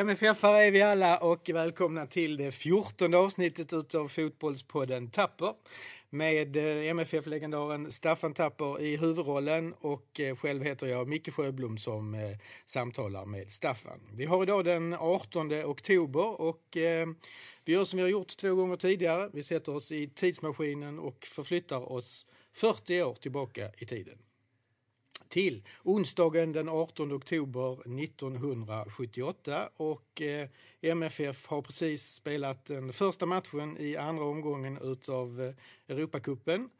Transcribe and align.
MFF-are 0.00 0.56
är 0.56 0.70
vi 0.70 0.82
alla 0.82 1.18
och 1.18 1.50
välkomna 1.54 2.06
till 2.06 2.36
det 2.36 2.52
fjortonde 2.52 3.18
avsnittet 3.18 3.72
utav 3.72 4.08
Fotbollspodden 4.08 5.10
Tapper 5.10 5.54
med 6.10 6.56
eh, 6.56 6.90
MFF-legendaren 6.90 7.92
Staffan 7.92 8.34
Tapper 8.34 8.80
i 8.80 8.96
huvudrollen 8.96 9.74
och 9.80 10.20
eh, 10.20 10.36
själv 10.36 10.62
heter 10.62 10.86
jag 10.86 11.08
Micke 11.08 11.34
Sjöblom 11.34 11.78
som 11.78 12.14
eh, 12.14 12.20
samtalar 12.66 13.24
med 13.24 13.50
Staffan. 13.50 14.00
Vi 14.12 14.24
har 14.24 14.42
idag 14.42 14.64
den 14.64 14.94
18 14.94 15.52
oktober 15.64 16.40
och 16.40 16.66
vi 17.64 17.72
gör 17.72 17.84
som 17.84 17.96
vi 17.96 18.02
har 18.02 18.10
gjort 18.10 18.36
två 18.36 18.54
gånger 18.54 18.76
tidigare. 18.76 19.30
Vi 19.32 19.42
sätter 19.42 19.74
oss 19.74 19.92
i 19.92 20.08
tidsmaskinen 20.08 20.98
och 20.98 21.24
förflyttar 21.24 21.92
oss 21.92 22.26
40 22.52 23.02
år 23.02 23.14
tillbaka 23.14 23.70
i 23.78 23.84
tiden 23.84 24.18
till 25.30 25.62
onsdagen 25.82 26.52
den 26.52 26.68
18 26.68 27.12
oktober 27.12 27.72
1978 28.02 29.68
och 29.76 30.22
eh, 30.22 30.48
MFF 30.82 31.46
har 31.46 31.62
precis 31.62 32.14
spelat 32.14 32.64
den 32.64 32.92
första 32.92 33.26
matchen 33.26 33.76
i 33.78 33.96
andra 33.96 34.24
omgången 34.24 34.78
utav 34.82 35.42
eh, 35.42 35.94
Europacupen 35.96 36.70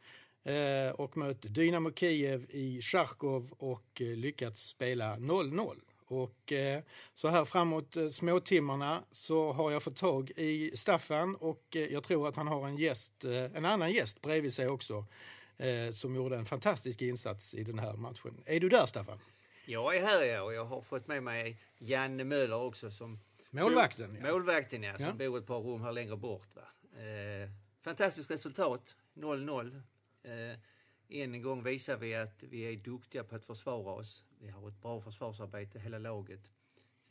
eh, 0.43 0.95
och 0.95 1.17
mött 1.17 1.41
Dynamo 1.41 1.91
Kiev 1.91 2.45
i 2.49 2.81
Charkov 2.81 3.51
och 3.57 4.01
eh, 4.01 4.07
lyckats 4.07 4.61
spela 4.61 5.15
0-0. 5.15 5.75
Och 6.11 6.51
eh, 6.51 6.81
så 7.13 7.27
här 7.27 7.45
framåt 7.45 7.97
eh, 7.97 8.09
småtimmarna 8.09 9.03
så 9.11 9.51
har 9.51 9.71
jag 9.71 9.83
fått 9.83 9.95
tag 9.95 10.31
i 10.35 10.71
Staffan 10.73 11.35
och 11.35 11.75
eh, 11.75 11.93
jag 11.93 12.03
tror 12.03 12.27
att 12.27 12.35
han 12.35 12.47
har 12.47 12.67
en 12.67 12.77
gäst, 12.77 13.25
eh, 13.25 13.57
en 13.57 13.65
annan 13.65 13.91
gäst 13.91 14.21
bredvid 14.21 14.53
sig 14.53 14.67
också 14.67 15.05
eh, 15.61 15.91
som 15.91 16.15
gjorde 16.15 16.37
en 16.37 16.45
fantastisk 16.45 17.01
insats 17.01 17.53
i 17.53 17.63
den 17.63 17.79
här 17.79 17.93
matchen. 17.93 18.43
Är 18.45 18.59
du 18.59 18.69
där 18.69 18.85
Staffan? 18.85 19.19
Jag 19.65 19.97
är 19.97 20.01
här 20.01 20.23
ja, 20.23 20.41
och 20.41 20.53
jag 20.53 20.65
har 20.65 20.81
fått 20.81 21.07
med 21.07 21.23
mig 21.23 21.59
Janne 21.77 22.23
Möller 22.23 22.61
också 22.61 22.91
som 22.91 23.19
Målvakten? 23.49 24.17
Ja. 24.21 24.31
Målvakten 24.31 24.83
ja, 24.83 24.97
som 24.97 25.05
ja. 25.05 25.13
bor 25.13 25.37
ett 25.37 25.45
par 25.45 25.59
rum 25.59 25.81
här 25.81 25.91
längre 25.91 26.17
bort. 26.17 26.55
Va? 26.55 26.61
Eh, 27.01 27.49
fantastiskt 27.81 28.31
resultat, 28.31 28.95
0-0. 29.13 29.81
Eh, 30.23 30.31
än 31.09 31.33
en 31.33 31.41
gång 31.41 31.63
visar 31.63 31.97
vi 31.97 32.15
att 32.15 32.43
vi 32.43 32.61
är 32.61 32.75
duktiga 32.75 33.23
på 33.23 33.35
att 33.35 33.45
försvara 33.45 33.93
oss. 33.93 34.23
Vi 34.39 34.49
har 34.49 34.67
ett 34.67 34.81
bra 34.81 35.01
försvarsarbete, 35.01 35.79
hela 35.79 35.97
laget. 35.97 36.51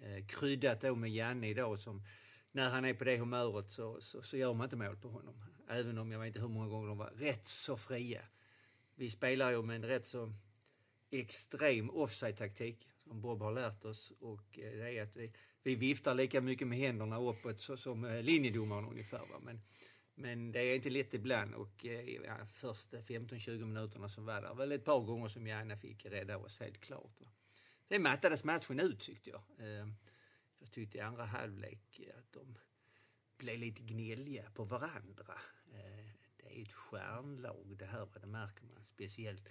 Eh, 0.02 0.26
kryddat 0.26 0.80
då 0.80 0.94
med 0.94 1.10
Janne 1.10 1.48
idag 1.48 1.78
som 1.78 2.02
när 2.52 2.70
han 2.70 2.84
är 2.84 2.94
på 2.94 3.04
det 3.04 3.16
humöret 3.16 3.70
så, 3.70 4.00
så, 4.00 4.22
så, 4.22 4.36
gör 4.36 4.54
man 4.54 4.64
inte 4.64 4.76
mål 4.76 4.96
på 4.96 5.08
honom. 5.08 5.44
Även 5.68 5.98
om 5.98 6.12
jag 6.12 6.18
vet 6.18 6.26
inte 6.26 6.40
hur 6.40 6.48
många 6.48 6.68
gånger 6.68 6.88
de 6.88 6.98
var 6.98 7.10
rätt 7.10 7.46
så 7.46 7.76
fria 7.76 8.22
vi 9.00 9.10
spelar 9.10 9.50
ju 9.50 9.62
med 9.62 9.76
en 9.76 9.84
rätt 9.84 10.06
så 10.06 10.32
extrem 11.10 11.90
offside-taktik 11.90 12.88
som 13.04 13.20
Bob 13.20 13.42
har 13.42 13.52
lärt 13.52 13.84
oss. 13.84 14.12
Och 14.20 14.58
eh, 14.58 14.72
det 14.72 14.98
är 14.98 15.02
att 15.02 15.16
vi, 15.16 15.32
vi 15.62 15.74
viftar 15.74 16.14
lika 16.14 16.40
mycket 16.40 16.68
med 16.68 16.78
händerna 16.78 17.20
uppåt 17.20 17.60
så, 17.60 17.76
som 17.76 18.04
eh, 18.04 18.22
linjedomaren 18.22 18.84
ungefär. 18.84 19.18
Va? 19.18 19.40
Men, 19.42 19.62
men 20.14 20.52
det 20.52 20.60
är 20.60 20.74
inte 20.74 20.90
lätt 20.90 21.14
ibland 21.14 21.54
och 21.54 21.86
eh, 21.86 22.08
ja, 22.08 22.46
första 22.52 22.96
15-20 22.96 23.64
minuterna 23.64 24.08
som 24.08 24.24
var 24.24 24.42
där 24.42 24.54
väl 24.54 24.72
ett 24.72 24.84
par 24.84 25.00
gånger 25.00 25.28
som 25.28 25.46
Janne 25.46 25.76
fick 25.76 26.06
rädda 26.06 26.38
oss 26.38 26.60
helt 26.60 26.80
klart. 26.80 27.20
Va? 27.20 27.28
Sen 27.88 28.02
mattades 28.02 28.44
matchen 28.44 28.80
ut 28.80 29.00
tyckte 29.00 29.30
jag. 29.30 29.42
Jag 30.58 30.70
tyckte 30.70 30.98
i 30.98 31.00
andra 31.00 31.24
halvlek 31.24 32.00
att 32.18 32.32
de 32.32 32.58
blev 33.38 33.58
lite 33.58 33.82
gnälliga 33.82 34.50
på 34.54 34.64
varandra 34.64 35.38
är 36.60 36.66
ett 36.66 36.72
stjärnlag 36.72 37.76
det 37.78 37.86
här, 37.86 38.08
det 38.20 38.26
märker 38.26 38.64
man. 38.64 38.84
Speciellt 38.84 39.48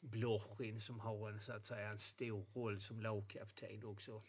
Blochin 0.00 0.80
som 0.80 1.00
har 1.00 1.30
en, 1.30 1.40
så 1.40 1.52
att 1.52 1.66
säga, 1.66 1.90
en 1.90 1.98
stor 1.98 2.46
roll 2.54 2.80
som 2.80 3.00
lagkapten 3.00 3.84
också. 3.84 4.22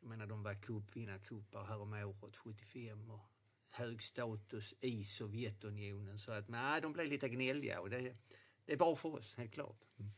Jag 0.00 0.08
menar, 0.08 0.26
de 0.26 0.42
var 0.42 0.54
cupvinnarcupar 0.54 1.64
häromåret, 1.64 2.36
75, 2.36 3.10
och 3.10 3.20
hög 3.70 4.02
status 4.02 4.74
i 4.80 5.04
Sovjetunionen. 5.04 6.18
Så 6.18 6.32
att, 6.32 6.48
nej, 6.48 6.80
de 6.80 6.92
blev 6.92 7.06
lite 7.06 7.28
gnälliga 7.28 7.80
och 7.80 7.90
det, 7.90 8.16
det 8.64 8.72
är 8.72 8.76
bra 8.76 8.96
för 8.96 9.14
oss, 9.14 9.34
helt 9.34 9.52
klart. 9.52 9.78
Mm. 9.98 10.12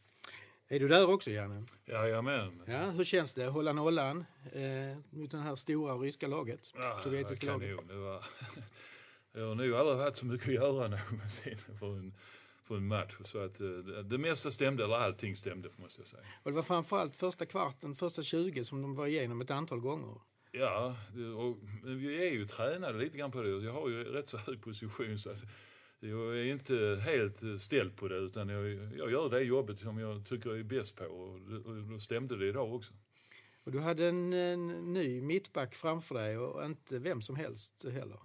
Är 0.68 0.80
du 0.80 0.88
där 0.88 1.10
också, 1.10 1.30
Janne? 1.30 1.64
Jajamän. 1.84 2.62
Ja, 2.66 2.90
hur 2.90 3.04
känns 3.04 3.34
det 3.34 3.46
att 3.46 3.52
hålla 3.52 3.72
nollan 3.72 4.24
eh, 4.52 4.98
mot 5.10 5.30
det 5.30 5.38
här 5.38 5.56
stora 5.56 5.94
ryska 5.94 6.26
laget? 6.28 6.72
Ja, 6.74 7.00
sovjetiska 7.02 7.46
laget? 7.46 7.88
Det 7.88 7.94
var 7.94 8.24
jag 9.34 9.48
har 9.48 9.54
nog 9.54 9.74
aldrig 9.74 9.98
haft 9.98 10.16
så 10.16 10.26
mycket 10.26 10.48
att 10.48 10.54
göra 10.54 10.88
någonsin 10.88 11.58
för 11.78 11.86
en, 11.86 12.14
för 12.64 12.76
en 12.76 12.86
match. 12.86 13.16
Så 13.24 13.38
att 13.38 13.60
eh, 13.60 13.68
det 14.04 14.18
mesta 14.18 14.50
stämde, 14.50 14.84
eller 14.84 14.94
allting 14.94 15.36
stämde 15.36 15.68
måste 15.76 16.00
jag 16.00 16.08
säga. 16.08 16.22
Och 16.42 16.50
det 16.50 16.56
var 16.56 16.62
framförallt 16.62 17.16
första 17.16 17.46
kvarten, 17.46 17.94
första 17.94 18.22
20 18.22 18.64
som 18.64 18.82
de 18.82 18.94
var 18.94 19.06
igenom 19.06 19.40
ett 19.40 19.50
antal 19.50 19.80
gånger. 19.80 20.20
Ja, 20.52 20.96
och 21.36 21.56
vi 21.84 22.28
är 22.28 22.32
ju 22.32 22.46
tränade 22.46 22.98
lite 22.98 23.18
grann 23.18 23.30
på 23.30 23.42
det. 23.42 23.48
Jag 23.48 23.72
har 23.72 23.88
ju 23.88 24.04
rätt 24.04 24.28
så 24.28 24.36
hög 24.36 24.62
position 24.62 25.18
så 25.18 25.30
att 25.30 25.44
jag 26.00 26.38
är 26.38 26.44
inte 26.44 27.00
helt 27.04 27.62
ställd 27.62 27.96
på 27.96 28.08
det 28.08 28.16
utan 28.16 28.48
jag, 28.48 28.70
jag 28.96 29.10
gör 29.10 29.30
det 29.30 29.40
jobbet 29.40 29.78
som 29.78 29.98
jag 29.98 30.26
tycker 30.26 30.50
jag 30.50 30.58
är 30.58 30.64
bäst 30.64 30.96
på 30.96 31.04
och, 31.04 31.34
och 31.66 31.76
då 31.76 31.98
stämde 31.98 32.36
det 32.36 32.46
idag 32.46 32.74
också. 32.74 32.92
Och 33.64 33.72
du 33.72 33.80
hade 33.80 34.06
en, 34.06 34.32
en 34.32 34.92
ny 34.92 35.20
mittback 35.20 35.74
framför 35.74 36.14
dig 36.14 36.38
och 36.38 36.64
inte 36.64 36.98
vem 36.98 37.22
som 37.22 37.36
helst 37.36 37.84
heller. 37.84 38.18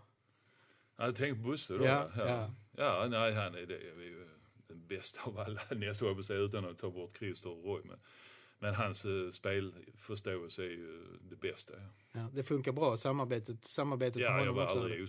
Jag 0.99 1.05
hade 1.05 1.17
tänkt 1.17 1.43
på 1.43 1.49
Bosse 1.49 1.77
då. 1.77 1.85
Ja, 1.85 2.09
ja. 2.17 2.27
ja. 2.27 2.51
ja 2.77 3.07
nej, 3.09 3.33
han 3.33 3.55
är, 3.55 3.65
det, 3.65 3.75
är 3.75 4.01
ju 4.01 4.27
den 4.67 4.87
bästa 4.87 5.21
av 5.23 5.39
alla, 5.39 5.61
nästan 5.75 6.15
på 6.15 6.23
sig 6.23 6.37
utan 6.37 6.65
att 6.65 6.77
ta 6.77 6.91
bort 6.91 7.17
Christer 7.17 7.49
och 7.49 7.63
Roy. 7.65 7.81
Men, 7.83 7.99
men 8.59 8.75
hans 8.75 9.05
uh, 9.05 9.31
spelförståelse 9.31 10.63
är 10.63 10.69
ju 10.69 11.17
det 11.21 11.35
bästa. 11.35 11.73
Ja. 11.73 12.19
ja. 12.19 12.29
det 12.33 12.43
funkar 12.43 12.71
bra, 12.71 12.97
samarbetet, 12.97 13.65
samarbetet 13.65 14.21
Ja, 14.21 14.45
jag 14.45 14.53
var 14.53 14.65
aldrig 14.65 15.03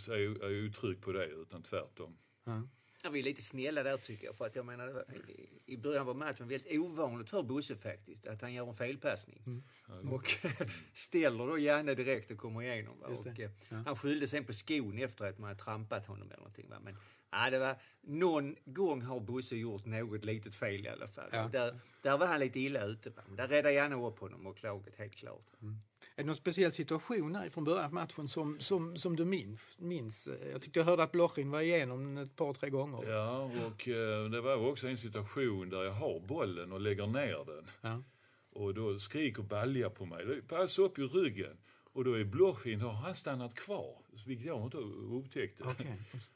otrygg 0.69 1.03
på 1.03 1.12
det, 1.12 1.27
utan 1.27 1.62
tvärtom. 1.62 2.19
Ja. 2.45 2.62
Ja, 3.03 3.11
vi 3.11 3.19
är 3.19 3.22
lite 3.22 3.43
snälla 3.43 3.83
där 3.83 3.97
tycker 3.97 4.27
jag. 4.27 4.37
För 4.37 4.47
att 4.47 4.56
jag 4.56 4.66
menar, 4.66 5.05
I 5.66 5.77
början 5.77 6.09
av 6.09 6.16
matchen 6.16 6.49
väldigt 6.49 6.78
ovanligt 6.78 7.31
för 7.31 7.43
Bosse 7.43 7.77
faktiskt, 7.77 8.27
att 8.27 8.43
han 8.43 8.53
gör 8.53 8.69
en 8.69 8.75
felpassning. 8.75 9.43
Mm. 9.47 10.12
Och 10.12 10.37
ställer 10.94 11.47
då 11.47 11.59
Janne 11.59 11.94
direkt 11.94 12.31
och 12.31 12.39
kommer 12.39 12.62
igenom. 12.62 13.03
Och, 13.03 13.27
eh, 13.27 13.50
ja. 13.69 13.77
Han 13.77 13.97
skyllde 13.97 14.28
sen 14.28 14.44
på 14.44 14.53
skon 14.53 14.99
efter 14.99 15.25
att 15.25 15.39
man 15.39 15.49
hade 15.49 15.60
trampat 15.60 16.06
honom 16.06 16.28
eller 16.28 16.37
någonting. 16.37 16.69
Va? 16.69 16.77
Men 16.84 16.97
ja, 17.31 17.50
det 17.50 17.59
var, 17.59 17.77
någon 18.00 18.56
gång 18.65 19.03
har 19.03 19.21
Bosse 19.21 19.56
gjort 19.56 19.84
något 19.84 20.25
litet 20.25 20.55
fel 20.55 20.87
i 20.87 20.89
alla 20.89 21.09
fall. 21.09 21.28
Ja. 21.33 21.49
Där, 21.53 21.81
där 22.03 22.19
var 22.19 22.27
han 22.27 22.41
lite 22.41 22.60
illa 22.60 22.84
ute. 22.84 23.10
Va? 23.10 23.22
Där 23.37 23.49
räddade 23.49 23.75
Janne 23.75 23.94
upp 23.94 24.19
honom 24.19 24.47
och 24.47 24.62
laget 24.62 24.97
helt 24.97 25.15
klart. 25.15 25.47
Mm. 25.62 25.77
Är 26.21 26.25
det 26.25 26.27
någon 26.27 26.37
speciell 26.37 26.73
situation 26.73 27.35
här 27.35 27.49
från 27.49 27.65
början 27.65 27.85
av 27.85 27.93
matchen 27.93 28.29
som, 28.29 28.61
som, 28.61 28.97
som 28.97 29.17
du 29.17 29.25
minns, 29.25 29.77
minns? 29.79 30.29
Jag 30.53 30.63
tyckte 30.63 30.79
jag 30.79 30.87
hörde 30.87 31.03
att 31.03 31.13
Blochin 31.13 31.51
var 31.51 31.61
igenom 31.61 32.17
ett 32.17 32.37
par, 32.37 32.55
tre 32.55 32.71
gånger. 32.71 33.11
Ja, 33.11 33.51
och 33.67 33.89
eh, 33.89 34.31
det 34.31 34.41
var 34.41 34.57
också 34.57 34.89
en 34.89 34.97
situation 34.97 35.71
där 35.71 35.85
jag 35.85 35.93
har 35.93 36.21
bollen 36.21 36.73
och 36.73 36.81
lägger 36.81 37.07
ner 37.07 37.45
den. 37.45 37.67
Ja. 37.81 38.03
Och 38.53 38.75
då 38.75 38.99
skriker 38.99 39.43
Balja 39.43 39.91
på 39.91 40.05
mig, 40.07 40.43
passa 40.43 40.83
upp 40.83 40.99
i 40.99 41.03
ryggen. 41.03 41.57
Och 41.93 42.05
då 42.05 42.19
är 42.19 42.25
Blochin, 42.25 42.81
har 42.81 42.93
han 42.93 43.15
stannat 43.15 43.55
kvar, 43.55 43.97
vilket 44.27 44.47
jag 44.47 44.65
inte 44.65 44.79
upptäckte. 44.79 45.65
Okay. 45.65 45.87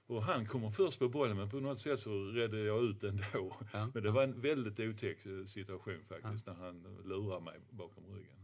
Och 0.07 0.23
han 0.23 0.47
kommer 0.47 0.71
först 0.71 0.99
på 0.99 1.09
bollen, 1.09 1.37
men 1.37 1.51
på 1.51 1.61
något 1.61 1.79
sätt 1.79 2.01
så 2.01 2.25
räddade 2.25 2.63
jag 2.63 2.85
ut 2.85 3.01
den 3.01 3.23
då. 3.33 3.57
Ja. 3.73 3.91
Men 3.95 4.03
det 4.03 4.11
var 4.11 4.23
en 4.23 4.41
väldigt 4.41 4.81
otäck 4.81 5.21
situation 5.47 6.05
faktiskt, 6.09 6.47
ja. 6.47 6.53
när 6.53 6.65
han 6.65 6.99
lurar 7.05 7.41
mig 7.41 7.61
bakom 7.71 8.05
ryggen. 8.15 8.44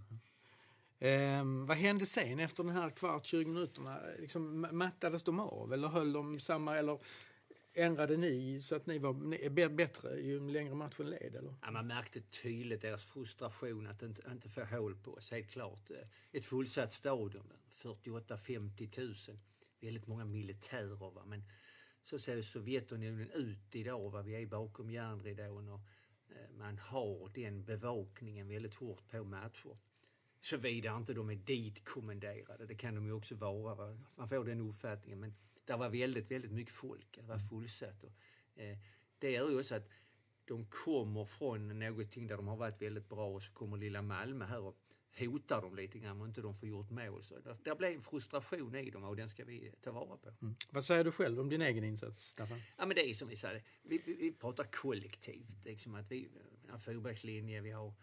Eh, 1.02 1.44
vad 1.44 1.76
hände 1.76 2.06
sen 2.06 2.38
efter 2.38 2.64
den 2.64 2.72
här 2.72 2.90
kvart, 2.90 3.26
20 3.26 3.50
minuterna? 3.50 4.00
Liksom, 4.18 4.66
mattades 4.72 5.22
de 5.22 5.40
av 5.40 5.72
eller 5.72 5.88
höll 5.88 6.12
de 6.12 6.40
samma? 6.40 6.76
Eller 6.76 6.98
ändrade 7.74 8.16
ni 8.16 8.60
så 8.62 8.76
att 8.76 8.86
ni 8.86 8.98
var 8.98 9.68
bättre 9.68 10.20
ju 10.20 10.50
längre 10.50 10.74
matchen 10.74 11.10
led? 11.10 11.34
Eller? 11.34 11.54
Ja, 11.62 11.70
man 11.70 11.86
märkte 11.86 12.20
tydligt 12.20 12.82
deras 12.82 13.04
frustration 13.04 13.86
att 13.86 14.02
inte, 14.02 14.30
inte 14.30 14.48
få 14.48 14.64
hål 14.64 14.96
på 14.96 15.14
oss, 15.14 15.30
helt 15.30 15.50
klart. 15.50 15.90
Eh, 15.90 16.06
ett 16.32 16.44
fullsatt 16.44 16.92
stadion, 16.92 17.52
48-50 17.72 19.28
000. 19.28 19.38
Väldigt 19.80 20.06
många 20.06 20.24
militärer. 20.24 20.96
Va? 20.96 21.24
Men 21.26 21.44
så 22.02 22.18
ser 22.18 22.42
Sovjetunionen 22.42 23.30
ut 23.30 23.74
idag. 23.74 24.10
Va? 24.10 24.22
Vi 24.22 24.42
är 24.42 24.46
bakom 24.46 24.90
järnridån 24.90 25.68
och 25.68 25.80
eh, 26.28 26.50
man 26.58 26.78
har 26.78 27.28
den 27.34 27.64
bevakningen 27.64 28.48
väldigt 28.48 28.74
hårt 28.74 29.08
på 29.10 29.24
matcher. 29.24 29.76
Såvida 30.40 30.96
inte 30.96 31.14
de 31.14 31.30
är 31.30 31.34
ditkommenderade, 31.34 32.66
det 32.66 32.74
kan 32.74 32.94
de 32.94 33.06
ju 33.06 33.12
också 33.12 33.34
vara. 33.34 33.74
Va? 33.74 33.98
Man 34.16 34.28
får 34.28 34.44
den 34.44 34.60
uppfattningen. 34.60 35.20
Men 35.20 35.34
det 35.64 35.76
var 35.76 35.88
väldigt, 35.88 36.30
väldigt 36.30 36.52
mycket 36.52 36.74
folk, 36.74 37.06
det 37.16 37.22
var 37.22 37.38
fullsatt. 37.38 38.04
Och, 38.04 38.12
eh, 38.62 38.78
det 39.18 39.30
gör 39.30 39.50
ju 39.50 39.60
också 39.60 39.74
att 39.74 39.88
de 40.44 40.66
kommer 40.66 41.24
från 41.24 41.78
någonting 41.78 42.26
där 42.26 42.36
de 42.36 42.48
har 42.48 42.56
varit 42.56 42.82
väldigt 42.82 43.08
bra 43.08 43.26
och 43.26 43.42
så 43.42 43.52
kommer 43.52 43.76
lilla 43.76 44.02
Malmö 44.02 44.44
här 44.44 44.60
och 44.60 44.76
hotar 45.18 45.62
dem 45.62 45.76
lite 45.76 45.98
grann 45.98 46.20
om 46.20 46.26
inte 46.26 46.40
de 46.40 46.54
får 46.54 46.68
gjort 46.68 46.90
mål. 46.90 47.22
Så 47.22 47.38
där, 47.40 47.56
där 47.64 47.74
blev 47.74 47.92
en 47.92 48.00
frustration 48.00 48.74
i 48.74 48.90
dem 48.90 49.04
och 49.04 49.16
den 49.16 49.28
ska 49.28 49.44
vi 49.44 49.72
ta 49.80 49.92
vara 49.92 50.16
på. 50.16 50.28
Mm. 50.42 50.54
Vad 50.70 50.84
säger 50.84 51.04
du 51.04 51.12
själv 51.12 51.40
om 51.40 51.48
din 51.48 51.62
egen 51.62 51.84
insats, 51.84 52.18
Staffan? 52.18 52.60
Ja, 52.78 52.86
men 52.86 52.94
det 52.94 53.10
är 53.10 53.14
som 53.14 53.28
vi 53.28 53.36
säger, 53.36 53.62
vi, 53.82 54.02
vi, 54.06 54.14
vi 54.14 54.32
pratar 54.32 54.64
kollektivt. 54.64 55.64
Liksom 55.64 55.94
att 55.94 56.10
vi 56.10 56.28
har 56.68 56.78
fyrbackslinje, 56.78 57.60
vi 57.60 57.70
har 57.70 57.94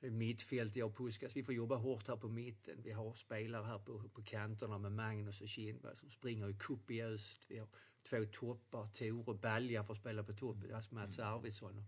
mittfält, 0.00 0.76
jag 0.76 0.88
och 0.88 0.96
Puskas. 0.96 1.36
Vi 1.36 1.42
får 1.42 1.54
jobba 1.54 1.76
hårt 1.76 2.08
här 2.08 2.16
på 2.16 2.28
mitten. 2.28 2.82
Vi 2.82 2.92
har 2.92 3.14
spelare 3.14 3.64
här 3.64 3.78
på, 3.78 4.08
på 4.08 4.22
kanterna 4.22 4.78
med 4.78 4.92
Magnus 4.92 5.40
och 5.40 5.48
Kindberg 5.48 5.96
som 5.96 6.10
springer 6.10 6.48
i 6.48 6.54
kupp 6.54 6.90
i 6.90 7.02
öst. 7.02 7.44
Vi 7.48 7.58
har 7.58 7.68
två 8.10 8.24
toppar, 8.32 8.86
Tor 8.86 9.28
och 9.28 9.38
Balja 9.38 9.84
får 9.84 9.94
spela 9.94 10.24
på 10.24 10.32
topp, 10.32 10.56
alltså 10.74 10.94
Mats 10.94 11.18
Arvidsson. 11.18 11.84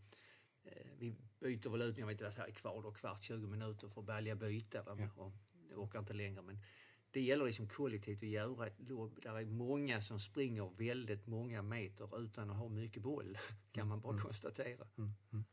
Eh, 0.64 0.86
vi 0.98 1.14
byter 1.40 1.70
väl 1.70 1.82
ut, 1.82 1.98
jag 1.98 2.06
vet 2.06 2.12
inte 2.12 2.24
vad 2.24 2.34
det 2.34 2.50
är 2.50 2.54
kvar 2.54 2.82
då, 2.82 2.92
kvart, 2.92 3.22
20 3.22 3.46
minuter 3.46 3.88
för 3.88 4.02
Balja 4.02 4.36
byta. 4.36 4.84
Ja. 4.86 5.08
Och, 5.16 5.32
jag 5.70 5.78
orkar 5.78 5.98
inte 5.98 6.12
längre 6.12 6.42
men 6.42 6.58
det 7.10 7.20
gäller 7.20 7.44
liksom 7.44 7.68
kollektivt 7.68 8.22
att 8.22 8.28
göra 8.28 8.66
ett 8.66 8.80
lopp. 8.88 9.22
Där 9.22 9.38
är 9.38 9.44
många 9.44 10.00
som 10.00 10.20
springer 10.20 10.70
väldigt 10.76 11.26
många 11.26 11.62
meter 11.62 12.20
utan 12.20 12.50
att 12.50 12.56
ha 12.56 12.68
mycket 12.68 13.02
boll, 13.02 13.38
kan 13.72 13.88
man 13.88 14.00
bara 14.00 14.12
mm. 14.12 14.22
konstatera. 14.22 14.86
Mm. 14.98 15.14
Mm. 15.32 15.44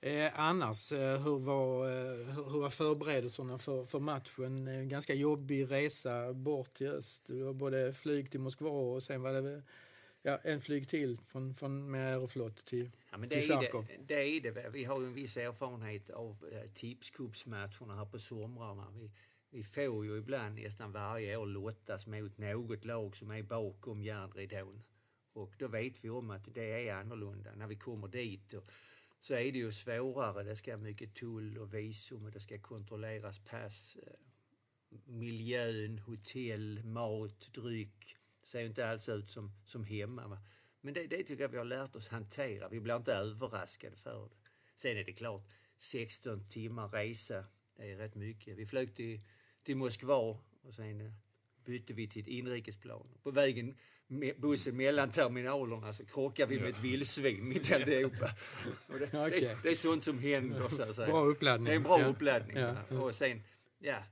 Eh, 0.00 0.40
annars, 0.40 0.92
eh, 0.92 1.20
hur, 1.20 1.38
var, 1.38 1.88
eh, 1.88 2.34
hur 2.34 2.60
var 2.60 2.70
förberedelserna 2.70 3.58
för, 3.58 3.84
för 3.84 4.00
matchen? 4.00 4.68
En 4.68 4.88
ganska 4.88 5.14
jobbig 5.14 5.70
resa 5.72 6.32
bort 6.32 6.74
till 6.74 6.88
öst. 6.88 7.26
Du 7.26 7.42
var 7.42 7.52
både 7.52 7.92
flyg 7.92 8.30
till 8.30 8.40
Moskva 8.40 8.70
och 8.70 9.02
sen 9.02 9.22
var 9.22 9.32
det 9.32 9.62
ja, 10.22 10.38
en 10.42 10.60
flyg 10.60 10.88
till 10.88 11.18
från, 11.26 11.54
från 11.54 11.90
med 11.90 12.12
Aeroflot 12.12 12.56
till, 12.56 12.90
ja, 13.10 13.18
men 13.18 13.28
det 13.28 13.40
till. 13.40 13.52
Är 13.52 13.60
det, 13.60 13.84
det 14.06 14.14
är 14.14 14.40
det. 14.40 14.70
Vi 14.72 14.84
har 14.84 15.00
ju 15.00 15.06
en 15.06 15.14
viss 15.14 15.36
erfarenhet 15.36 16.10
av 16.10 16.44
eh, 16.52 16.70
tipscupsmatcherna 16.70 17.96
här 17.96 18.06
på 18.06 18.18
somrarna. 18.18 18.86
Vi, 18.94 19.10
vi 19.50 19.62
får 19.62 20.04
ju 20.04 20.18
ibland 20.18 20.54
nästan 20.54 20.92
varje 20.92 21.36
år 21.36 21.46
lottas 21.46 22.06
mot 22.06 22.38
något 22.38 22.84
lag 22.84 23.16
som 23.16 23.30
är 23.30 23.42
bakom 23.42 24.02
järnridån. 24.02 24.82
Och 25.32 25.54
då 25.58 25.68
vet 25.68 26.04
vi 26.04 26.10
om 26.10 26.30
att 26.30 26.54
det 26.54 26.88
är 26.88 26.94
annorlunda 26.94 27.54
när 27.54 27.66
vi 27.66 27.76
kommer 27.76 28.08
dit. 28.08 28.54
Och, 28.54 28.70
så 29.20 29.34
är 29.34 29.52
det 29.52 29.58
ju 29.58 29.72
svårare. 29.72 30.42
Det 30.42 30.56
ska 30.56 30.76
mycket 30.76 31.14
tull 31.14 31.58
och 31.58 31.74
visum 31.74 32.24
och 32.24 32.30
det 32.30 32.40
ska 32.40 32.58
kontrolleras 32.58 33.38
pass. 33.38 33.96
Eh, 34.06 34.12
miljön, 35.04 35.98
hotell, 35.98 36.84
mat, 36.84 37.52
dryck 37.52 38.16
ser 38.48 38.60
ju 38.60 38.66
inte 38.66 38.88
alls 38.88 39.08
ut 39.08 39.30
som, 39.30 39.52
som 39.66 39.84
hemma. 39.84 40.28
Va? 40.28 40.38
Men 40.80 40.94
det, 40.94 41.06
det 41.06 41.22
tycker 41.22 41.42
jag 41.42 41.48
vi 41.48 41.58
har 41.58 41.64
lärt 41.64 41.96
oss 41.96 42.08
hantera. 42.08 42.68
Vi 42.68 42.80
blir 42.80 42.96
inte 42.96 43.14
överraskade 43.14 43.96
för 43.96 44.28
det. 44.28 44.36
Sen 44.76 44.96
är 44.96 45.04
det 45.04 45.12
klart, 45.12 45.44
16 45.78 46.48
timmar 46.48 46.88
resa, 46.88 47.44
det 47.76 47.92
är 47.92 47.96
rätt 47.96 48.14
mycket. 48.14 48.56
Vi 48.56 48.66
flög 48.66 48.96
till, 48.96 49.20
till 49.62 49.76
Moskva 49.76 50.16
och 50.62 50.74
sen 50.74 51.00
eh, 51.00 51.12
bytte 51.64 51.94
vi 51.94 52.08
till 52.08 52.22
ett 52.22 52.28
inrikesplan. 52.28 53.18
På 53.22 53.30
vägen 53.30 53.76
bussen 54.36 54.76
mellan 54.76 55.10
terminalerna 55.10 55.92
så 55.92 56.04
krockar 56.04 56.46
vi 56.46 56.60
med 56.60 56.68
ett 56.68 56.80
vildsvin 56.80 57.48
mitt 57.48 57.70
i 57.70 57.74
alltihopa. 57.74 58.30
Det, 58.88 59.04
okay. 59.04 59.40
det, 59.40 59.58
det, 59.62 59.68
är 59.68 59.74
sånt 59.74 60.04
som 60.04 60.18
händer. 60.18 60.68
Så 60.68 60.82
att 60.82 60.96
säga. 60.96 61.08
Bra 61.08 61.24
uppladdning. 61.24 61.66
Det 61.66 61.72
är 61.72 61.76
en 61.76 61.82
bra 61.82 62.00
ja. 62.00 62.06
uppladdning. 62.06 62.56
Ja. 62.56 62.98
Och 63.00 63.14
sen, 63.14 63.42
ja, 63.78 64.02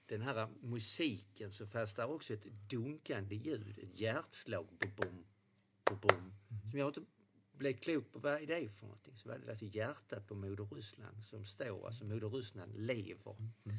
den 0.05 0.21
här 0.21 0.47
musiken 0.61 1.51
så 1.51 1.67
fanns 1.67 1.93
där 1.93 2.11
också 2.11 2.33
ett 2.33 2.45
dunkande 2.69 3.35
ljud, 3.35 3.79
ett 3.79 3.99
hjärtslag, 3.99 4.67
bom, 4.79 5.25
bom, 5.85 5.99
bom, 6.01 6.17
mm. 6.17 6.71
som 6.71 6.79
jag 6.79 6.89
inte 6.89 7.01
blev 7.57 7.73
klok 7.73 8.11
på 8.11 8.19
vad 8.19 8.33
är 8.33 8.47
det 8.47 8.69
för 8.69 8.85
någonting. 8.85 9.15
Så 9.15 9.29
var 9.29 9.37
det 9.37 9.49
alltså 9.49 9.65
hjärtat 9.65 10.27
på 10.27 10.35
Moder 10.35 10.67
Ryssland 10.71 11.23
som 11.23 11.45
står, 11.45 11.87
alltså 11.87 12.05
Moder 12.05 12.29
Ryssland 12.29 12.71
lever. 12.75 13.35
Mm. 13.39 13.77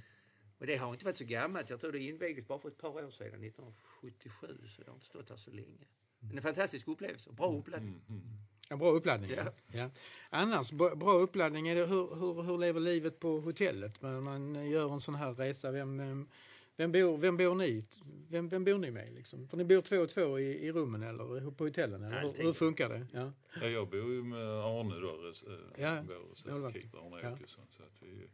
Och 0.58 0.66
det 0.66 0.76
har 0.76 0.92
inte 0.92 1.04
varit 1.04 1.16
så 1.16 1.24
gammalt, 1.24 1.70
jag 1.70 1.80
tror 1.80 1.92
det 1.92 1.98
invigdes 1.98 2.46
bara 2.46 2.58
för 2.58 2.68
ett 2.68 2.78
par 2.78 3.04
år 3.04 3.10
sedan, 3.10 3.44
1977, 3.44 4.46
så 4.68 4.82
det 4.82 4.90
har 4.90 4.94
inte 4.94 5.06
stått 5.06 5.30
här 5.30 5.36
så 5.36 5.50
länge. 5.50 5.86
Men 6.20 6.36
en 6.36 6.42
fantastisk 6.42 6.88
upplevelse, 6.88 7.32
bra 7.32 7.48
mm, 7.48 7.60
uppladdning. 7.60 8.00
Mm, 8.08 8.20
mm. 8.20 8.36
En 8.70 8.78
bra 8.78 8.90
uppladdning, 8.90 9.30
ja. 9.30 9.52
ja. 9.72 9.90
Annars, 10.30 10.72
bra 10.72 11.12
uppladdning, 11.12 11.68
är 11.68 11.74
det, 11.74 11.86
hur, 11.86 12.14
hur, 12.14 12.42
hur 12.42 12.58
lever 12.58 12.80
livet 12.80 13.18
på 13.18 13.40
hotellet? 13.40 14.02
Man, 14.02 14.22
man 14.22 14.70
gör 14.70 14.92
en 14.92 15.00
sån 15.00 15.14
här 15.14 15.34
resa, 15.34 15.70
vem, 15.70 16.28
vem 16.76 16.92
bor, 16.92 17.18
vem 17.18 17.36
bor 17.36 17.54
ni? 17.54 17.84
Vem, 18.28 18.48
vem 18.48 18.64
bor 18.64 18.78
ni 18.78 18.90
med? 18.90 19.14
Liksom? 19.14 19.48
För 19.48 19.56
ni 19.56 19.64
bor 19.64 19.82
två 19.82 19.96
och 19.96 20.08
två 20.08 20.38
i, 20.38 20.66
i 20.66 20.72
rummen 20.72 21.02
eller 21.02 21.50
på 21.50 21.64
hotellen? 21.64 22.02
Eller? 22.02 22.20
Hur, 22.20 22.44
hur, 22.44 22.52
funkar 22.52 22.88
det? 22.88 23.06
Ja. 23.12 23.32
ja, 23.60 23.66
jag 23.66 23.88
bor 23.88 24.12
ju 24.12 24.22
med 24.22 24.48
Arne 24.48 24.94
då, 25.00 25.12
res, 25.12 25.42
äh, 25.42 25.52
ja. 25.76 26.04
vår 26.08 26.30
reservkeeper 26.30 26.98
Arne 26.98 27.20
ja. 27.22 27.32
Åkesson. 27.32 27.64
Så 27.70 27.82
att 27.82 28.02
vi, 28.02 28.28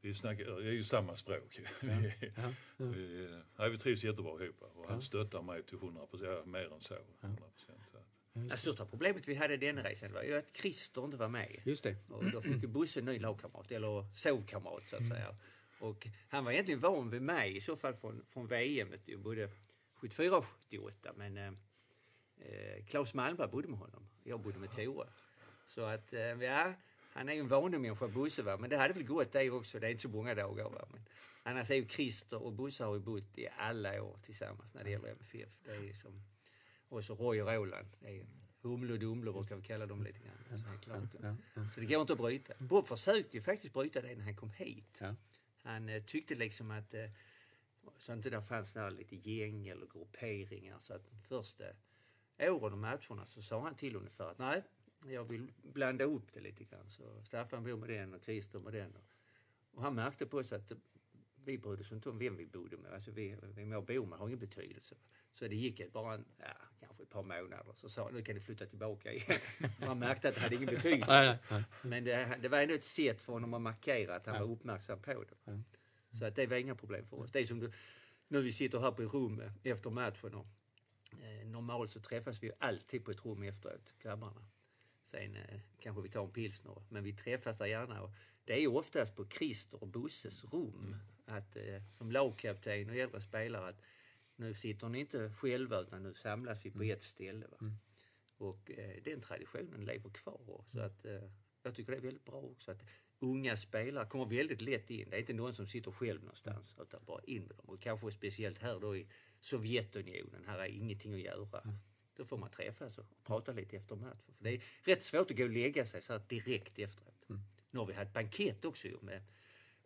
vi, 0.00 0.14
snackar, 0.14 0.54
vi 0.54 0.68
är 0.68 0.72
ju 0.72 0.84
samma 0.84 1.16
språk. 1.16 1.60
Ja. 1.80 1.88
vi, 2.00 2.32
ja. 2.36 2.52
Vi, 2.76 3.28
nej, 3.58 3.70
vi 3.70 3.78
trivs 3.78 4.04
jättebra 4.04 4.44
ihop 4.44 4.62
och 4.74 4.88
han 4.88 5.02
stöttar 5.02 5.42
mig 5.42 5.62
till 5.62 5.78
100 5.78 6.06
procent, 6.06 6.46
mer 6.46 6.72
än 6.74 6.80
så. 6.80 6.94
100 7.20 7.42
procent. 7.56 7.76
Det 8.36 8.56
största 8.56 8.86
problemet 8.86 9.28
vi 9.28 9.34
hade 9.34 9.56
den 9.56 9.82
resan 9.82 10.12
var 10.12 10.22
ju 10.22 10.36
att 10.36 10.56
Christer 10.56 11.04
inte 11.04 11.16
var 11.16 11.28
med. 11.28 11.60
Just 11.64 11.82
det. 11.82 11.96
Och 12.08 12.30
då 12.30 12.40
fick 12.40 12.62
ju 12.62 12.68
Bosse 12.76 13.00
en 13.00 13.06
ny 13.06 13.18
lagkamrat, 13.18 13.72
eller 13.72 14.14
sovkamrat 14.14 14.82
så 14.86 14.96
att 14.96 15.00
mm. 15.02 15.12
säga. 15.12 15.36
Och 15.86 16.06
han 16.28 16.44
var 16.44 16.52
egentligen 16.52 16.80
van 16.80 17.10
vid 17.10 17.22
mig 17.22 17.56
i 17.56 17.60
så 17.60 17.76
fall 17.76 17.94
från, 17.94 18.24
från 18.28 18.46
VM, 18.46 18.88
både 19.18 19.50
74 19.94 20.36
och 20.36 20.44
78. 20.44 21.12
Men 21.16 21.36
eh, 21.36 21.52
eh, 22.36 22.84
Claes 22.84 23.14
Malmberg 23.14 23.48
bodde 23.48 23.68
med 23.68 23.78
honom. 23.78 24.08
Jag 24.24 24.40
bodde 24.40 24.58
med 24.58 24.70
Tore. 24.70 25.08
Så 25.66 25.84
att, 25.84 26.12
eh, 26.12 26.20
ja, 26.20 26.74
han 27.12 27.28
är 27.28 27.34
ju 27.34 27.40
en 27.40 27.48
vanlig 27.48 27.80
människa, 27.80 28.08
Bosse, 28.08 28.42
va? 28.42 28.56
men 28.56 28.70
det 28.70 28.76
hade 28.76 28.94
väl 28.94 29.04
gått 29.04 29.32
det 29.32 29.50
också. 29.50 29.78
Det 29.80 29.86
är 29.86 29.90
inte 29.90 30.02
så 30.02 30.08
många 30.08 30.34
dagar. 30.34 30.64
Va? 30.70 30.88
Men 30.92 31.00
annars 31.42 31.70
är 31.70 31.74
ju 31.74 31.88
Christer 31.88 32.42
och 32.42 32.52
Bosse 32.52 32.84
har 32.84 32.94
ju 32.94 33.00
bott 33.00 33.38
i 33.38 33.48
alla 33.56 34.02
år 34.02 34.18
tillsammans 34.22 34.74
när 34.74 34.84
det 34.84 34.90
gäller 34.90 35.08
MFF. 35.08 35.60
Det 35.64 35.70
är 35.70 35.92
som, 35.92 36.22
och 36.88 37.04
så 37.04 37.14
Roy 37.14 37.42
och 37.42 37.48
Roland. 37.48 37.88
Det 38.00 38.08
är 38.08 38.26
Humle 38.62 38.92
och 38.92 38.98
Dumle 38.98 39.32
brukar 39.32 39.56
vi 39.56 39.62
kalla 39.62 39.86
dem 39.86 40.02
lite 40.02 40.18
grann. 40.18 40.60
Så, 41.54 41.60
så 41.74 41.80
det 41.80 41.86
går 41.86 42.00
inte 42.00 42.12
att 42.12 42.18
bryta. 42.18 42.54
Bob 42.58 42.88
försökte 42.88 43.36
ju 43.36 43.42
faktiskt 43.42 43.74
bryta 43.74 44.00
det 44.00 44.14
när 44.16 44.24
han 44.24 44.36
kom 44.36 44.50
hit. 44.50 45.02
Han 45.66 45.88
eh, 45.88 46.02
tyckte 46.02 46.34
liksom 46.34 46.70
att, 46.70 46.94
eh, 46.94 47.10
Så 47.96 48.12
inte 48.12 48.30
det 48.30 48.42
fanns 48.42 48.72
där 48.72 48.90
lite 48.90 49.16
gäng 49.16 49.68
eller 49.68 49.86
grupperingar. 49.86 50.78
Så 50.78 50.94
att 50.94 51.04
de 51.04 51.20
första 51.22 51.64
åren 52.38 52.72
och 52.72 52.78
matcherna 52.78 53.26
så 53.26 53.42
sa 53.42 53.60
han 53.62 53.74
till 53.74 53.96
ungefär 53.96 54.30
att 54.30 54.38
nej, 54.38 54.62
jag 55.04 55.24
vill 55.24 55.52
blanda 55.62 56.04
upp 56.04 56.32
det 56.32 56.40
lite 56.40 56.64
grann. 56.64 56.90
Så 56.90 57.22
Staffan 57.24 57.64
bor 57.64 57.76
med 57.76 57.88
den 57.88 58.14
och 58.14 58.22
Christer 58.24 58.58
med 58.58 58.72
den. 58.72 58.98
Och 59.70 59.82
han 59.82 59.94
märkte 59.94 60.26
på 60.26 60.44
sig 60.44 60.58
att 60.58 60.72
vi 61.46 61.58
brydde 61.58 61.80
oss 61.80 61.92
inte 61.92 62.10
om 62.10 62.18
vem 62.18 62.36
vi 62.36 62.46
bodde 62.46 62.76
med. 62.76 62.92
Alltså 62.92 63.10
vi, 63.10 63.36
vem 63.42 63.72
jag 63.72 63.84
bor 63.84 64.06
med 64.06 64.18
har 64.18 64.26
ingen 64.26 64.38
betydelse. 64.38 64.94
Så 65.32 65.48
det 65.48 65.56
gick 65.56 65.92
bara 65.92 66.14
en, 66.14 66.24
ja, 66.38 66.46
kanske 66.80 67.02
ett 67.02 67.10
par 67.10 67.22
månader. 67.22 67.72
Så 67.74 67.88
sa 67.88 68.10
nu 68.12 68.22
kan 68.22 68.34
du 68.34 68.40
flytta 68.40 68.66
tillbaka 68.66 69.12
igen. 69.12 69.38
Han 69.80 69.98
märkte 69.98 70.28
att 70.28 70.34
det 70.34 70.40
hade 70.40 70.54
ingen 70.54 70.74
betydelse. 70.74 71.38
Men 71.82 72.04
det, 72.04 72.38
det 72.42 72.48
var 72.48 72.60
ändå 72.60 72.74
ett 72.74 72.84
sätt 72.84 73.22
för 73.22 73.32
honom 73.32 73.54
att 73.54 73.62
markera 73.62 74.16
att 74.16 74.26
han 74.26 74.40
var 74.40 74.52
uppmärksam 74.52 75.02
på 75.02 75.24
det. 75.24 75.62
Så 76.18 76.24
att 76.24 76.34
det 76.34 76.46
var 76.46 76.56
inga 76.56 76.74
problem 76.74 77.06
för 77.06 77.16
oss. 77.16 77.32
Det 77.32 77.40
är 77.40 77.44
som 77.44 77.60
du, 77.60 77.72
nu 78.28 78.42
vi 78.42 78.52
sitter 78.52 78.78
här 78.78 78.90
på 78.92 79.02
ett 79.02 79.14
rum 79.14 79.42
efter 79.62 79.90
matchen 79.90 80.34
och 80.34 80.46
eh, 81.22 81.46
normalt 81.46 81.90
så 81.90 82.00
träffas 82.00 82.42
vi 82.42 82.50
alltid 82.58 83.04
på 83.04 83.10
ett 83.10 83.24
rum 83.24 83.42
efteråt, 83.42 83.94
grabbarna. 84.02 84.46
Sen 85.04 85.36
eh, 85.36 85.60
kanske 85.78 86.02
vi 86.02 86.08
tar 86.08 86.24
en 86.24 86.32
pilsner, 86.32 86.82
men 86.88 87.04
vi 87.04 87.12
träffas 87.12 87.58
där 87.58 87.66
gärna. 87.66 88.02
Och 88.02 88.10
det 88.44 88.62
är 88.62 88.76
oftast 88.76 89.16
på 89.16 89.26
Christer 89.28 89.82
och 89.82 89.88
Busses 89.88 90.44
rum, 90.44 90.96
att 91.26 91.56
eh, 91.56 91.82
som 91.98 92.12
lagkapten 92.12 92.90
och 92.90 92.96
äldre 92.96 93.20
spelare, 93.20 93.68
att 93.68 93.82
nu 94.36 94.54
sitter 94.54 94.88
ni 94.88 95.00
inte 95.00 95.30
själva 95.30 95.80
utan 95.80 96.02
nu 96.02 96.14
samlas 96.14 96.64
vi 96.64 96.70
på 96.70 96.82
ett 96.82 97.02
ställe. 97.02 97.46
Mm. 97.60 97.76
Och 98.38 98.70
eh, 98.70 99.02
den 99.04 99.20
traditionen 99.20 99.84
lever 99.84 100.10
kvar. 100.10 100.64
Så 100.72 100.80
att, 100.80 101.04
eh, 101.04 101.30
jag 101.62 101.74
tycker 101.74 101.92
det 101.92 101.98
är 101.98 102.02
väldigt 102.02 102.24
bra 102.24 102.40
också 102.40 102.70
att 102.70 102.82
unga 103.18 103.56
spelare 103.56 104.06
kommer 104.06 104.26
väldigt 104.26 104.60
lätt 104.60 104.90
in. 104.90 105.10
Det 105.10 105.16
är 105.16 105.20
inte 105.20 105.32
någon 105.32 105.54
som 105.54 105.66
sitter 105.66 105.90
själv 105.90 106.20
någonstans 106.20 106.76
utan 106.80 107.00
bara 107.06 107.22
in 107.24 107.42
med 107.42 107.56
dem. 107.56 107.66
Och 107.68 107.80
kanske 107.80 108.10
speciellt 108.10 108.58
här 108.58 108.80
då 108.80 108.96
i 108.96 109.06
Sovjetunionen, 109.40 110.44
här 110.46 110.58
är 110.58 110.66
ingenting 110.66 111.14
att 111.14 111.20
göra. 111.20 111.60
Mm. 111.60 111.76
Då 112.16 112.24
får 112.24 112.38
man 112.38 112.50
träffas 112.50 112.98
och 112.98 113.04
prata 113.24 113.52
lite 113.52 113.76
efter 113.76 113.96
matchen. 113.96 114.34
För 114.36 114.44
det 114.44 114.50
är 114.50 114.62
rätt 114.82 115.04
svårt 115.04 115.30
att 115.30 115.36
gå 115.36 115.44
och 115.44 115.50
lägga 115.50 115.86
sig 115.86 116.02
så 116.02 116.12
här 116.12 116.22
direkt 116.28 116.78
efteråt. 116.78 117.28
Mm. 117.28 117.42
Nu 117.70 117.78
har 117.78 117.86
vi 117.86 117.92
haft 117.92 118.12
bankett 118.12 118.64
också 118.64 118.88
med, 119.00 119.22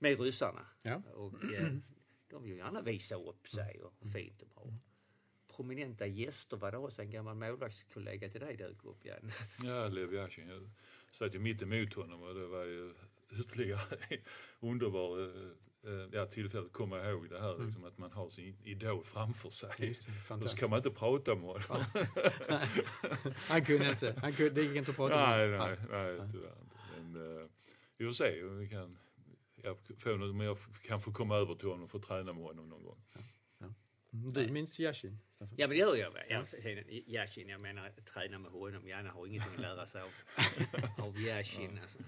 med 0.01 0.21
ryssarna. 0.21 0.67
Ja. 0.83 1.03
Och, 1.15 1.45
eh, 1.45 1.73
de 2.31 2.43
vill 2.43 2.57
gärna 2.57 2.83
visa 2.83 3.15
upp 3.15 3.49
sig 3.49 3.81
och 3.83 4.09
fint 4.13 4.43
och 4.43 4.49
bra. 4.49 4.75
Prominenta 5.57 6.07
gäster 6.07 6.57
var 6.57 6.73
det 6.73 6.79
också 6.79 7.03
en 7.03 7.11
gammal 7.11 7.37
målvaktskollega 7.37 8.29
till 8.29 8.41
dig 8.41 8.57
dök 8.57 8.85
upp 8.85 9.07
igen. 9.07 9.33
Ja, 9.63 9.89
Lev 9.89 10.15
Yashin. 10.15 10.49
Jag 10.49 10.71
satt 11.11 11.35
ju 11.35 11.39
mitt 11.39 11.63
emot 11.63 11.95
honom 11.95 12.23
och 12.23 12.35
det 12.35 12.47
var 12.47 12.65
ju 12.65 12.95
ytterligare 13.41 13.97
underbar 14.61 15.21
eh, 15.85 16.09
ja, 16.13 16.27
tillfälle 16.27 16.67
att 16.67 16.73
komma 16.73 17.09
ihåg 17.09 17.29
det 17.31 17.41
här, 17.41 17.55
mm. 17.55 17.67
liksom, 17.67 17.85
att 17.85 17.99
man 17.99 18.13
har 18.13 18.31
sin 18.31 18.57
idol 18.65 19.05
framför 19.05 19.51
sig. 19.51 19.95
och 20.29 20.51
så 20.51 20.57
kan 20.57 20.71
man 20.71 20.77
inte 20.77 20.91
prata 20.91 21.35
med 21.35 21.45
honom. 21.45 21.63
han 23.37 23.65
kunde 23.65 23.91
inte, 23.91 24.15
han 24.21 24.33
kunde, 24.33 24.51
det 24.51 24.63
gick 24.63 24.77
inte 24.77 24.91
att 24.91 24.97
prata 24.97 25.17
med 25.17 25.61
honom. 25.61 25.69
Nej, 25.69 25.79
nej, 25.91 26.19
nej 26.19 26.29
tyvärr 26.33 26.57
inte. 26.63 26.77
Men 26.97 27.17
uh, 27.17 27.49
vi 27.97 28.07
får 28.07 28.13
se 28.13 28.43
vi 28.43 28.69
kan 28.69 28.99
jag, 29.63 29.77
får, 29.99 30.33
men 30.33 30.47
jag 30.47 30.59
kan 30.87 31.01
få 31.01 31.13
komma 31.13 31.37
över 31.37 31.55
till 31.55 31.69
honom 31.69 31.85
och 31.85 31.91
få 31.91 31.99
träna 31.99 32.33
med 32.33 32.45
honom 32.45 32.69
någon 32.69 32.85
gång. 32.85 33.03
Ja. 33.15 33.21
Ja. 34.11 34.41
Du 34.41 34.53
minns 34.53 34.81
Yashin? 34.81 35.19
Ja, 35.57 35.67
men 35.67 35.69
det 35.69 35.77
gör 35.77 35.97
jag. 35.97 36.13
jag 36.29 36.45
Yashin, 37.07 37.49
jag 37.49 37.61
menar 37.61 37.91
träna 38.15 38.39
med 38.39 38.51
honom. 38.51 38.89
Janne 38.89 39.09
har 39.09 39.27
ingenting 39.27 39.55
att 39.55 39.61
lära 39.61 39.87
sig 39.87 40.03
av, 40.03 40.09
av 41.07 41.21
Yashin. 41.21 41.81
Alltså. 41.83 41.99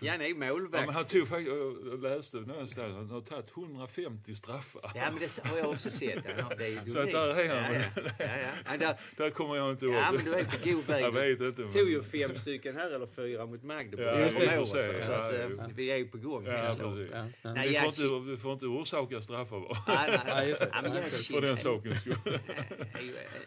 Janne 0.00 0.24
är 0.24 0.34
målvakt. 0.34 0.74
Ja, 0.74 0.86
men 0.86 0.94
han 0.94 1.04
tog 1.04 1.28
faktiskt, 1.28 1.50
jag 1.50 2.02
läste 2.02 2.36
någonstans, 2.36 2.94
han 2.94 3.10
har 3.10 3.20
tagit 3.20 3.50
150 3.56 4.34
straffar. 4.34 4.92
Ja, 4.94 5.10
men 5.10 5.18
det 5.18 5.48
har 5.48 5.58
jag 5.58 5.70
också 5.70 5.90
sett. 5.90 6.40
Han 6.40 6.52
det 6.58 6.66
är, 6.66 6.86
Så 6.86 6.98
att 6.98 7.10
där 7.10 7.40
är 7.40 7.62
han. 7.62 7.74
Ja, 7.74 7.80
ja. 7.96 8.10
ja, 8.18 8.52
ja. 8.66 8.76
där, 8.76 8.96
där 9.16 9.30
kommer 9.30 9.56
jag 9.56 9.70
inte 9.70 9.84
ihåg. 9.84 9.94
Ja, 9.94 10.12
men 10.12 10.24
du 10.24 10.34
är 10.34 10.44
på 10.44 10.68
god 10.68 10.86
väg. 10.86 11.04
Jag 11.04 11.12
vet 11.12 11.40
inte. 11.40 11.60
Men... 11.60 11.72
tog 11.72 11.88
ju 11.88 12.02
fem 12.02 12.36
stycken 12.36 12.76
här, 12.76 12.90
eller 12.90 13.06
fyra, 13.06 13.46
mot 13.46 13.62
Magdeburg. 13.62 14.06
Ja, 14.06 14.20
just 14.20 14.38
det. 14.38 14.58
Året, 14.58 14.68
så, 14.68 15.06
så 15.06 15.12
att, 15.12 15.34
ja, 15.34 15.68
vi 15.74 15.90
är 15.90 15.96
ju 15.96 16.08
på 16.08 16.18
gång. 16.18 16.46
Ja, 16.46 16.76
precis. 16.78 17.14
Ja. 17.42 17.52
Nej, 17.52 17.68
vi, 17.68 17.74
får 17.74 17.86
inte, 17.86 18.30
vi 18.30 18.36
får 18.36 18.52
inte 18.52 18.66
orsaka 18.66 19.20
straffar 19.20 19.60
bara. 19.60 19.78
Nej, 19.86 20.20
nej, 20.26 20.48
just 20.48 20.60
det. 20.60 20.68
Ja, 20.72 20.82
men 20.82 20.92
För 21.40 21.48
den 21.48 21.56
sakens 21.56 22.00
skull 22.00 22.16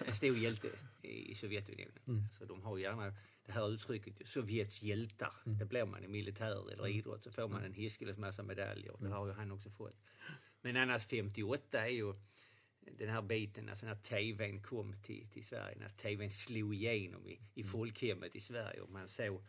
en 0.08 0.16
stor 0.16 0.38
hjälte 0.38 0.70
i 1.02 1.36
Sovjetunionen. 1.36 2.00
Mm. 2.08 2.24
Så 2.32 2.46
de 2.46 2.62
har 2.62 2.78
gärna 2.78 3.14
det 3.46 3.52
här 3.52 3.74
uttrycket, 3.74 4.28
Sovjets 4.28 4.82
hjältar. 4.82 5.34
Mm. 5.46 5.58
Det 5.58 5.66
blir 5.66 5.86
man 5.86 6.04
i 6.04 6.08
militär 6.08 6.72
eller 6.72 6.86
mm. 6.86 6.98
idrott 6.98 7.24
så 7.24 7.32
får 7.32 7.48
man 7.48 7.64
en 7.64 7.74
hiskeles 7.74 8.18
massa 8.18 8.44
medaljer. 8.44 8.94
Det 9.00 9.06
mm. 9.06 9.12
har 9.12 9.28
ju 9.28 9.34
han 9.34 9.52
också 9.52 9.70
fått. 9.70 9.96
Men 10.62 10.78
annars 10.78 11.06
58 11.08 11.86
är 11.86 11.88
ju 11.88 12.14
den 12.98 13.10
här 13.10 13.22
biten, 13.22 13.70
alltså 13.70 13.86
när 13.86 13.96
tvn 13.96 14.62
kom 14.62 14.96
till, 15.04 15.28
till 15.30 15.46
Sverige, 15.46 15.78
när 15.80 15.90
tvn 15.90 16.30
slog 16.30 16.76
igenom 16.76 17.28
i, 17.28 17.40
i 17.54 17.64
folkhemmet 17.64 18.36
i 18.36 18.42
Sverige 18.42 18.82
och 18.82 18.90
man 18.90 19.08
såg 19.08 19.44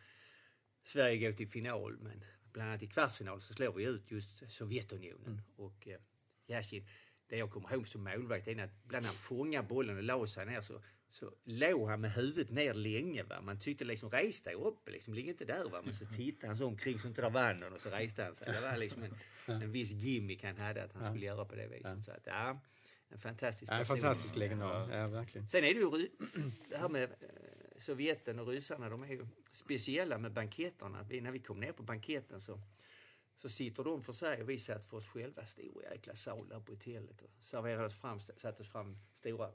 Sverige 0.83 1.29
gå 1.29 1.37
till 1.37 1.47
final 1.47 1.97
men 1.97 2.23
bland 2.53 2.69
annat 2.69 2.83
i 2.83 2.87
kvartsfinal 2.87 3.41
så 3.41 3.53
slår 3.53 3.73
vi 3.73 3.83
ut 3.83 4.11
just 4.11 4.51
Sovjetunionen. 4.51 5.27
Mm. 5.27 5.41
Och 5.55 5.87
eh, 5.87 5.99
Yashin, 6.47 6.87
det 7.27 7.37
jag 7.37 7.51
kommer 7.51 7.73
ihåg 7.73 7.87
som 7.87 8.03
målvakt 8.03 8.47
är 8.47 8.63
att 8.63 8.71
ibland 8.83 9.03
när 9.03 9.09
han 9.09 9.17
fångade 9.17 9.67
bollen 9.67 9.97
och 9.97 10.03
la 10.03 10.27
sig 10.27 10.45
ner 10.45 10.61
så, 10.61 10.81
så 11.09 11.31
låg 11.43 11.89
han 11.89 12.01
med 12.01 12.13
huvudet 12.13 12.49
ner 12.49 12.73
länge. 12.73 13.23
Va? 13.23 13.41
Man 13.41 13.59
tyckte 13.59 13.85
liksom, 13.85 14.09
res 14.09 14.41
dig 14.41 14.55
upp, 14.55 14.89
liksom, 14.89 15.13
ligg 15.13 15.27
inte 15.27 15.45
där. 15.45 15.69
Va? 15.69 15.81
Men 15.85 15.93
så 15.93 16.05
tittade 16.05 16.47
han 16.47 16.57
så 16.57 16.67
omkring 16.67 16.99
så 16.99 17.07
inte 17.07 17.21
där 17.21 17.29
vann 17.29 17.57
någon 17.57 17.73
och 17.73 17.81
så 17.81 17.89
reste 17.89 18.23
han 18.23 18.35
sig. 18.35 18.53
Det 18.53 18.61
var 18.61 18.77
liksom 18.77 19.03
en, 19.03 19.15
en 19.61 19.71
viss 19.71 19.91
gimmick 19.91 20.43
han 20.43 20.57
hade 20.57 20.83
att 20.83 20.93
han 20.93 21.03
ja. 21.03 21.09
skulle 21.09 21.25
göra 21.25 21.45
på 21.45 21.55
det 21.55 21.67
viset. 21.67 21.97
Ja. 21.97 22.03
Så 22.03 22.11
att, 22.11 22.25
ja, 22.25 22.59
en 23.09 23.17
fantastisk 23.17 23.71
person. 23.71 23.85
Ja, 23.87 23.95
en 23.95 24.01
fantastisk 24.01 24.35
legendar, 24.35 24.97
ja. 24.97 25.07
verkligen. 25.07 25.49
Sen 25.49 25.63
är 25.63 25.73
det 25.73 25.79
ju 25.79 26.09
det 26.69 26.77
här 26.77 26.89
med 26.89 27.03
eh, 27.03 27.09
Sovjeten 27.79 28.39
och 28.39 28.47
ryssarna, 28.47 28.89
de 28.89 29.03
är 29.03 29.07
ju 29.07 29.27
speciella 29.51 30.17
med 30.17 30.33
banketterna. 30.33 31.07
När 31.21 31.31
vi 31.31 31.39
kom 31.39 31.59
ner 31.59 31.71
på 31.71 31.83
banketten 31.83 32.41
så 32.41 32.59
så 33.45 33.49
sitter 33.49 33.83
de 33.83 34.01
för 34.01 34.13
sig 34.13 34.41
och 34.41 34.49
vi 34.49 34.57
satt 34.57 34.85
för 34.85 34.97
oss 34.97 35.07
själva. 35.07 35.45
Stor 35.45 35.83
jäkla 35.91 36.15
sal 36.15 36.47
där 36.49 36.59
på 36.59 36.71
hotellet. 36.71 37.21
Och 37.21 37.29
serverades 37.41 38.01
fram, 38.01 38.19
sattes 38.37 38.67
fram 38.67 38.97
stora 39.13 39.49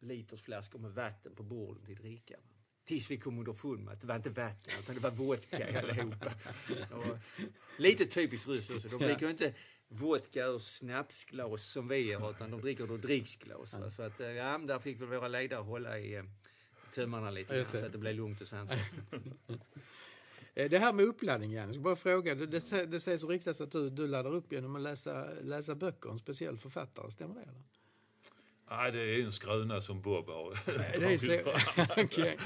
litersflaskor 0.00 0.78
med 0.78 0.90
vatten 0.90 1.34
på 1.34 1.42
bordet 1.42 1.86
till 1.86 1.96
dricka. 1.96 2.36
Tills 2.84 3.10
vi 3.10 3.16
kom 3.16 3.38
underfund 3.38 3.84
med 3.84 3.94
att 3.94 4.00
det 4.00 4.06
var 4.06 4.16
inte 4.16 4.30
vatten 4.30 4.72
utan 4.80 4.94
det 4.94 5.00
var 5.00 5.10
vodka 5.10 5.80
allihopa. 5.80 6.32
Och 6.90 7.18
lite 7.78 8.06
typiskt 8.06 8.48
ryskt 8.48 8.70
också. 8.70 8.88
De 8.88 8.98
dricker 8.98 9.30
inte 9.30 9.54
vodka 9.88 10.46
ur 10.46 10.58
snapsglas 10.58 11.64
som 11.64 11.88
vi 11.88 11.98
gör 11.98 12.30
utan 12.30 12.50
de 12.50 12.60
dricker 12.60 12.92
ur 12.92 12.98
dricksglas. 12.98 13.74
Så 13.96 14.02
att, 14.02 14.20
eh, 14.20 14.30
ja, 14.30 14.58
där 14.58 14.78
fick 14.78 15.00
väl 15.00 15.08
våra 15.08 15.28
ledare 15.28 15.60
hålla 15.60 15.98
i 15.98 16.14
eh, 16.14 16.24
tömmarna 16.92 17.30
lite 17.30 17.54
grann, 17.54 17.64
så 17.64 17.84
att 17.86 17.92
det 17.92 17.98
blev 17.98 18.14
lugnt 18.14 18.40
och 18.40 18.48
sansat. 18.48 18.78
Eh, 20.54 20.70
det 20.70 20.78
här 20.78 20.92
med 20.92 21.04
uppladdning, 21.04 21.52
Jan, 21.52 21.66
jag 21.66 21.74
ska 21.74 21.82
bara 21.82 21.96
fråga. 21.96 22.34
Det, 22.34 22.46
det, 22.46 22.86
det 22.86 23.00
sägs 23.00 23.24
och 23.24 23.30
ryktas 23.30 23.60
att 23.60 23.72
du, 23.72 23.90
du 23.90 24.08
laddar 24.08 24.34
upp 24.34 24.52
genom 24.52 24.76
att 24.76 24.82
läsa, 24.82 25.26
läsa 25.42 25.74
böcker, 25.74 26.10
en 26.10 26.18
speciell 26.18 26.58
författare. 26.58 27.10
Stämmer 27.10 27.34
det? 27.34 27.40
Eller? 27.40 27.62
Nej, 28.70 28.92
det 28.92 29.00
är 29.00 29.24
en 29.24 29.32
skröna 29.32 29.80
som 29.80 30.02
Bob 30.02 30.26
har 30.26 30.52
är 30.52 31.18
så. 31.18 32.02
okay. 32.04 32.36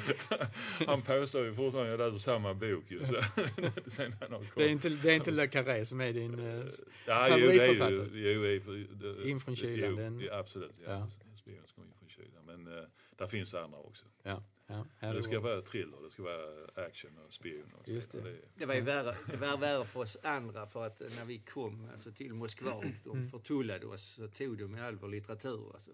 Han 0.87 1.03
påstår 1.03 1.45
ju 1.45 1.55
fortfarande 1.55 1.95
att 1.95 2.01
jag 2.01 2.13
läser 2.13 2.19
samma 2.19 2.55
bok 2.55 2.85
ju. 2.91 3.01
Sen 3.87 4.15
han 4.21 4.33
har 4.33 4.47
det, 4.57 4.65
är 4.65 4.69
inte, 4.69 4.89
det 4.89 5.11
är 5.11 5.15
inte 5.15 5.31
Le 5.31 5.47
Carré 5.47 5.87
som 5.87 6.01
är 6.01 6.13
din 6.13 6.39
uh, 6.39 6.65
ja, 7.07 7.27
favoritförfattare? 7.29 8.09
Jo, 8.13 8.43
det 8.43 8.49
är 8.49 8.53
ju... 8.53 9.31
In 9.31 9.41
från 9.41 9.57
kylan? 9.57 10.21
Jo, 10.21 10.33
absolut. 10.33 10.75
Ja. 10.85 10.91
Ja. 10.91 11.09
Spion 11.37 11.67
ska 11.67 11.81
in 11.81 11.93
från 11.99 12.09
kylan. 12.09 12.45
Men 12.47 12.67
uh, 12.67 12.85
där 13.17 13.27
finns 13.27 13.55
andra 13.55 13.79
också. 13.79 14.05
Ja. 14.23 14.43
Ja, 14.71 15.13
det 15.13 15.23
ska 15.23 15.41
vara 15.41 15.63
thriller, 15.63 15.99
det 16.05 16.11
ska 16.11 16.23
vara 16.23 16.87
action 16.87 17.19
och 17.27 17.33
spion. 17.33 17.73
Och 17.79 17.89
Just 17.89 18.13
det. 18.13 18.21
Det, 18.21 18.37
det 18.55 18.67
var 18.67 18.75
ju 18.75 18.81
värre, 18.81 19.17
det 19.27 19.37
var 19.37 19.57
värre 19.57 19.85
för 19.85 20.01
oss 20.01 20.17
andra 20.23 20.67
för 20.67 20.87
att 20.87 21.01
när 21.01 21.25
vi 21.25 21.39
kom 21.39 21.89
alltså, 21.93 22.13
till 22.13 22.35
Moskva 22.35 22.73
och 22.73 22.85
de 23.05 23.17
mm. 23.17 23.31
förtullade 23.31 23.87
oss 23.87 24.15
så 24.15 24.29
tog 24.29 24.59
de 24.59 24.75
all 24.75 24.97
vår 24.97 25.09
litteratur. 25.09 25.71
Alltså. 25.75 25.91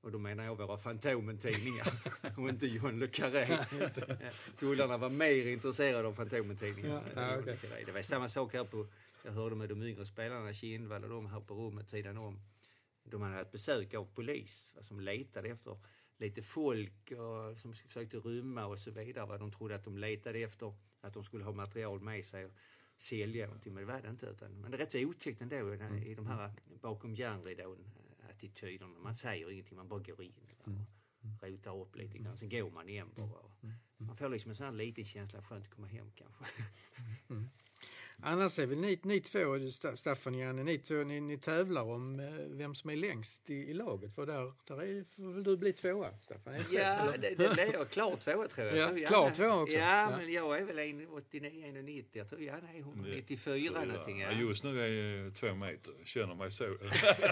Och 0.00 0.12
då 0.12 0.18
menar 0.18 0.44
jag 0.44 0.56
våra 0.56 0.76
Fantomen-tidningar 0.76 1.86
och 2.38 2.48
inte 2.48 2.66
John 2.66 2.98
le 2.98 3.06
Carré. 3.06 3.58
Tullarna 4.56 4.96
var 4.96 5.10
mer 5.10 5.46
intresserade 5.46 6.08
av 6.08 6.14
Fantomen-tidningar. 6.14 7.02
Ja, 7.14 7.22
ja, 7.22 7.38
okay. 7.38 7.84
Det 7.86 7.92
var 7.92 8.02
samma 8.02 8.28
sak 8.28 8.54
här 8.54 8.64
på, 8.64 8.86
jag 9.24 9.32
hörde 9.32 9.56
med 9.56 9.68
de 9.68 9.82
yngre 9.82 10.06
spelarna, 10.06 10.52
Kindvall 10.52 11.04
och 11.04 11.10
de 11.10 11.26
här 11.26 11.40
på 11.40 11.54
rummet 11.54 11.90
sidan 11.90 12.16
om. 12.16 12.40
De 13.02 13.22
hade 13.22 13.36
haft 13.36 13.52
besök 13.52 13.94
av 13.94 14.04
polis 14.14 14.74
som 14.80 15.00
letade 15.00 15.48
efter 15.48 15.76
lite 16.18 16.42
folk 16.42 17.12
och, 17.12 17.58
som 17.58 17.74
försökte 17.74 18.16
rymma 18.16 18.66
och 18.66 18.78
så 18.78 18.90
vidare. 18.90 19.26
Vad 19.26 19.40
de 19.40 19.52
trodde 19.52 19.74
att 19.74 19.84
de 19.84 19.98
letade 19.98 20.38
efter, 20.38 20.74
att 21.00 21.14
de 21.14 21.24
skulle 21.24 21.44
ha 21.44 21.52
material 21.52 22.00
med 22.00 22.24
sig 22.24 22.44
och 22.44 22.52
sälja 22.96 23.46
någonting. 23.46 23.74
Men 23.74 23.86
det 23.86 23.92
var 23.92 24.02
det 24.02 24.10
inte. 24.10 24.26
Utan, 24.26 24.60
men 24.60 24.70
det 24.70 24.76
är 24.76 24.78
rätt 24.78 24.92
så 24.92 24.98
otäckt 24.98 25.40
ändå 25.40 25.56
mm. 25.56 26.02
i 26.02 26.14
de 26.14 26.26
här 26.26 26.52
bakom 26.80 27.14
järnridån 27.14 27.90
attityderna. 28.30 28.98
Man 29.02 29.14
säger 29.14 29.50
ingenting, 29.50 29.76
man 29.76 29.88
bara 29.88 30.00
går 30.00 30.22
in 30.22 30.32
och 30.62 30.68
mm. 30.68 30.84
rotar 31.42 31.80
upp 31.80 31.96
lite 31.96 32.18
grann. 32.18 32.38
Sen 32.38 32.48
går 32.48 32.70
man 32.70 32.88
igen 32.88 33.08
bara. 33.16 33.52
Mm. 33.62 33.74
Man 33.96 34.16
får 34.16 34.28
liksom 34.28 34.50
en 34.50 34.56
sån 34.56 34.66
här 34.66 34.72
liten 34.72 35.04
känsla, 35.04 35.42
skönt 35.42 35.64
att 35.64 35.70
komma 35.70 35.86
hem 35.86 36.10
kanske. 36.14 36.44
Annars 38.26 38.58
är 38.58 38.66
väl 38.66 38.78
ni, 38.78 39.00
ni 39.02 39.20
två, 39.20 39.70
Staffan 39.94 40.34
och 40.34 40.40
Janne, 40.40 40.62
ni 40.62 40.78
två, 40.78 40.94
ni, 40.94 41.20
ni 41.20 41.38
tävlar 41.38 41.82
om 41.82 42.20
eh, 42.20 42.26
vem 42.48 42.74
som 42.74 42.90
är 42.90 42.96
längst 42.96 43.50
i, 43.50 43.54
i 43.54 43.74
laget. 43.74 44.14
För 44.14 44.26
där, 44.26 44.52
där 44.64 44.82
är, 44.82 45.04
får 45.34 45.44
du 45.44 45.56
bli 45.56 45.72
tvåa, 45.72 46.08
Staffan? 46.22 46.54
Ja, 46.72 46.96
det, 47.18 47.28
det 47.28 47.54
blir 47.54 47.72
jag. 47.72 47.90
Klar 47.90 48.16
tvåa 48.16 48.48
tror 48.48 48.66
jag. 48.66 48.76
Ja, 48.76 48.88
tror 48.88 49.06
klar 49.06 49.30
tvåa 49.30 49.62
också. 49.62 49.76
Ja, 49.76 50.12
men 50.16 50.32
jag 50.32 50.58
är 50.58 50.64
väl 50.64 50.78
1,89-1,90. 50.78 52.04
Jag 52.12 52.28
tror 52.28 52.40
Janne 52.40 52.68
är 52.74 52.78
194 52.78 53.84
någonting. 53.84 54.20
Ja. 54.20 54.32
Just 54.32 54.64
nu 54.64 54.80
är 54.80 54.88
jag 54.88 55.34
två 55.34 55.54
meter. 55.54 55.92
Känner 56.04 56.34
mig 56.34 56.50
så. 56.50 56.64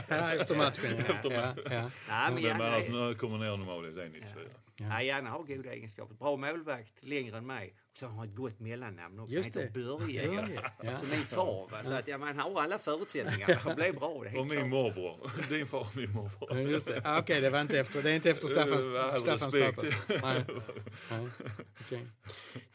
ja, 0.08 0.34
efter 0.34 0.54
matchen. 0.56 0.90
Ja. 0.98 1.04
Efter 1.14 1.30
ja, 1.30 1.54
ja. 1.64 1.90
ja. 2.08 2.30
men 2.34 2.42
Janne 2.42 2.64
annars 2.64 2.88
jag 2.88 3.18
kommer 3.18 3.38
ner 3.38 3.56
normalt 3.56 3.86
är 3.86 4.02
1,94. 4.02 4.22
Ja. 4.36 4.71
Ja, 4.76 5.02
Janne 5.02 5.30
har 5.30 5.42
goda 5.42 5.72
egenskaper. 5.72 6.14
Bra 6.14 6.36
målvakt, 6.36 7.02
längre 7.02 7.38
än 7.38 7.46
mig. 7.46 7.74
Så 7.98 8.06
han 8.06 8.14
har 8.18 8.24
ett 8.24 8.34
gott 8.34 8.60
mellannamn 8.60 9.18
också. 9.20 9.34
Just 9.34 9.54
han 9.54 9.62
heter 9.62 9.80
det. 9.80 9.86
Börje. 9.86 10.26
Börje, 10.26 10.60
ja. 10.82 10.98
Som 10.98 11.08
min 11.08 11.24
far. 11.26 11.68
Va? 11.70 11.84
Så 11.84 11.92
att, 11.92 12.08
ja, 12.08 12.18
man 12.18 12.38
har 12.38 12.62
alla 12.62 12.78
förutsättningar. 12.78 13.54
Han 13.64 13.76
blir 13.76 13.92
bra. 13.92 14.24
Det 14.24 14.38
Och 14.38 14.46
min 14.46 14.58
klart. 14.58 14.68
morbror. 14.70 15.30
Din 15.48 15.66
far 15.66 15.80
och 15.80 15.96
min 15.96 16.12
morbror. 16.12 16.48
Ja, 16.50 16.58
Just 16.60 16.86
det. 16.86 17.02
Ah, 17.04 17.18
Okej, 17.18 17.40
det 17.40 17.50
var 17.50 17.60
inte 17.60 17.78
efter, 17.80 18.02
det 18.02 18.10
är 18.10 18.14
inte 18.14 18.30
efter 18.30 18.48
Staffans, 18.48 18.82
Staffans 19.22 19.54
pappa. 19.54 19.82
Nej. 20.26 20.44
Nej. 21.10 21.28
Okej. 21.80 22.06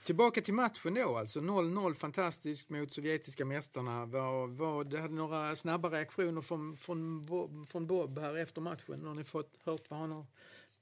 Tillbaka 0.04 0.42
till 0.42 0.54
matchen 0.54 0.94
då 0.94 1.18
alltså. 1.18 1.40
0-0 1.40 1.94
fantastiskt 1.94 2.70
mot 2.70 2.92
sovjetiska 2.92 3.46
mästarna. 3.46 4.06
Var, 4.06 4.48
var, 4.48 4.84
det 4.84 5.00
hade 5.00 5.14
några 5.14 5.56
snabba 5.56 5.90
reaktioner 5.90 6.42
från, 6.42 6.78
från, 6.78 7.26
Bob, 7.26 7.68
från 7.70 7.88
Bob 7.88 8.20
här 8.20 8.38
efter 8.38 8.62
matchen. 8.62 9.06
Har 9.06 9.14
ni 9.16 9.24
fått 9.24 9.60
hört 9.64 9.90
vad 9.90 10.00
han 10.00 10.12
har, 10.12 10.26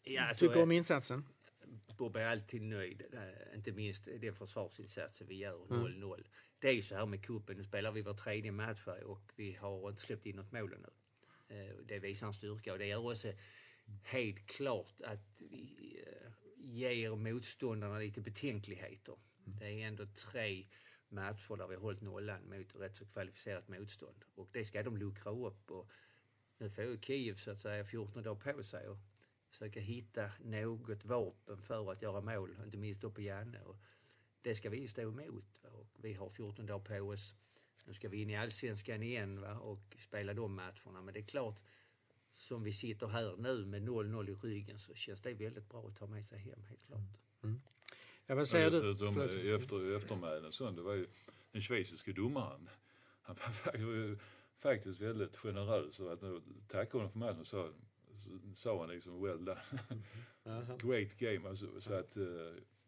Ja, 0.05 0.21
alltså, 0.21 0.47
tycker 0.47 0.61
om 0.63 0.71
insatsen? 0.71 1.25
Bob 1.97 2.15
är 2.15 2.25
alltid 2.25 2.61
nöjd. 2.61 3.03
eh, 3.13 3.55
Inte 3.55 3.71
minst 3.71 4.05
den 4.21 4.33
försvarsinsatsen 4.33 5.27
vi 5.27 5.35
gör, 5.35 5.57
0-0. 5.67 6.23
Det 6.59 6.67
är 6.67 6.73
ju 6.73 6.81
så 6.81 6.95
här 6.95 7.05
med 7.05 7.25
cupen, 7.25 7.57
nu 7.57 7.63
spelar 7.63 7.91
vi 7.91 8.01
vår 8.01 8.13
tredje 8.13 8.51
match 8.51 8.87
och 9.05 9.31
vi 9.35 9.53
har 9.53 9.89
inte 9.89 10.01
släppt 10.01 10.25
in 10.25 10.35
något 10.35 10.51
mål 10.51 10.73
ännu. 10.73 10.89
Eh, 11.59 11.75
Det 11.85 11.99
visar 11.99 12.27
en 12.27 12.33
styrka 12.33 12.73
och 12.73 12.79
det 12.79 12.85
gör 12.85 13.11
också 13.11 13.33
helt 14.03 14.47
klart 14.47 15.01
att 15.01 15.19
vi 15.37 16.03
eh, 16.07 16.31
ger 16.57 17.15
motståndarna 17.15 17.99
lite 17.99 18.21
betänkligheter. 18.21 19.15
Det 19.45 19.65
är 19.81 19.87
ändå 19.87 20.05
tre 20.05 20.65
matcher 21.09 21.55
där 21.57 21.67
vi 21.67 21.75
har 21.75 21.81
hållit 21.81 22.01
nollan 22.01 22.49
mot 22.49 22.75
rätt 22.75 22.95
så 22.95 23.05
kvalificerat 23.05 23.67
motstånd 23.67 24.25
och 24.35 24.49
det 24.53 24.65
ska 24.65 24.83
de 24.83 24.97
luckra 24.97 25.31
upp. 25.31 25.71
Och 25.71 25.89
nu 26.57 26.69
får 26.69 26.83
ju 26.83 26.99
Kiev 27.01 27.35
så 27.35 27.51
att 27.51 27.61
säga 27.61 27.83
14 27.85 28.23
dagar 28.23 28.53
på 28.53 28.63
sig 28.63 28.87
och 28.87 28.97
försöka 29.55 29.79
hitta 29.79 30.31
något 30.43 31.05
vapen 31.05 31.61
för 31.61 31.91
att 31.91 32.01
göra 32.01 32.21
mål, 32.21 32.55
inte 32.65 32.77
minst 32.77 33.01
då 33.01 33.11
på 33.11 33.21
Janne. 33.21 33.61
Och 33.61 33.77
det 34.41 34.55
ska 34.55 34.69
vi 34.69 34.87
stå 34.87 35.01
emot. 35.01 35.45
va. 35.63 35.69
Och 35.69 35.87
vi 36.01 36.13
har 36.13 36.29
14 36.29 36.65
dagar 36.65 36.99
på 36.99 37.05
oss. 37.05 37.35
Nu 37.85 37.93
ska 37.93 38.09
vi 38.09 38.21
in 38.21 38.29
i 38.29 38.35
allsvenskan 38.35 39.03
igen 39.03 39.41
va? 39.41 39.59
och 39.59 39.95
spela 39.99 40.33
de 40.33 40.55
matcherna. 40.55 41.01
Men 41.01 41.13
det 41.13 41.19
är 41.19 41.25
klart, 41.25 41.59
som 42.33 42.63
vi 42.63 42.73
sitter 42.73 43.07
här 43.07 43.35
nu 43.37 43.65
med 43.65 43.81
0-0 43.81 44.29
i 44.29 44.33
ryggen 44.33 44.79
så 44.79 44.93
känns 44.93 45.21
det 45.21 45.33
väldigt 45.33 45.69
bra 45.69 45.87
att 45.87 45.95
ta 45.95 46.07
med 46.07 46.25
sig 46.25 46.39
hem, 46.39 46.63
helt 46.63 46.85
klart. 46.85 47.17
Ja, 48.25 48.35
vad 48.35 48.47
säger 48.47 48.71
du? 48.71 49.41
I 49.41 49.53
efter, 49.53 49.95
eftermälen 49.95 50.51
så, 50.51 50.71
det 50.71 50.81
var 50.81 50.93
ju 50.93 51.07
den 51.51 51.61
schweiziske 51.61 52.13
domaren. 52.13 52.69
Han 53.21 53.35
var 53.35 53.51
faktiskt, 53.51 54.21
faktiskt 54.57 54.99
väldigt 54.99 55.37
generös 55.37 55.99
och 55.99 56.19
tackade 56.67 56.97
honom 56.97 57.11
för 57.11 57.19
matchen 57.19 57.39
och 57.39 57.47
sa, 57.47 57.69
sa 58.53 58.79
han 58.79 58.89
liksom 58.89 59.23
well 59.23 59.45
done. 59.45 59.61
Great 60.83 61.17
game. 61.17 61.49
Alltså, 61.49 61.81
så 61.81 61.93
att 61.93 62.17
eh, 62.17 62.23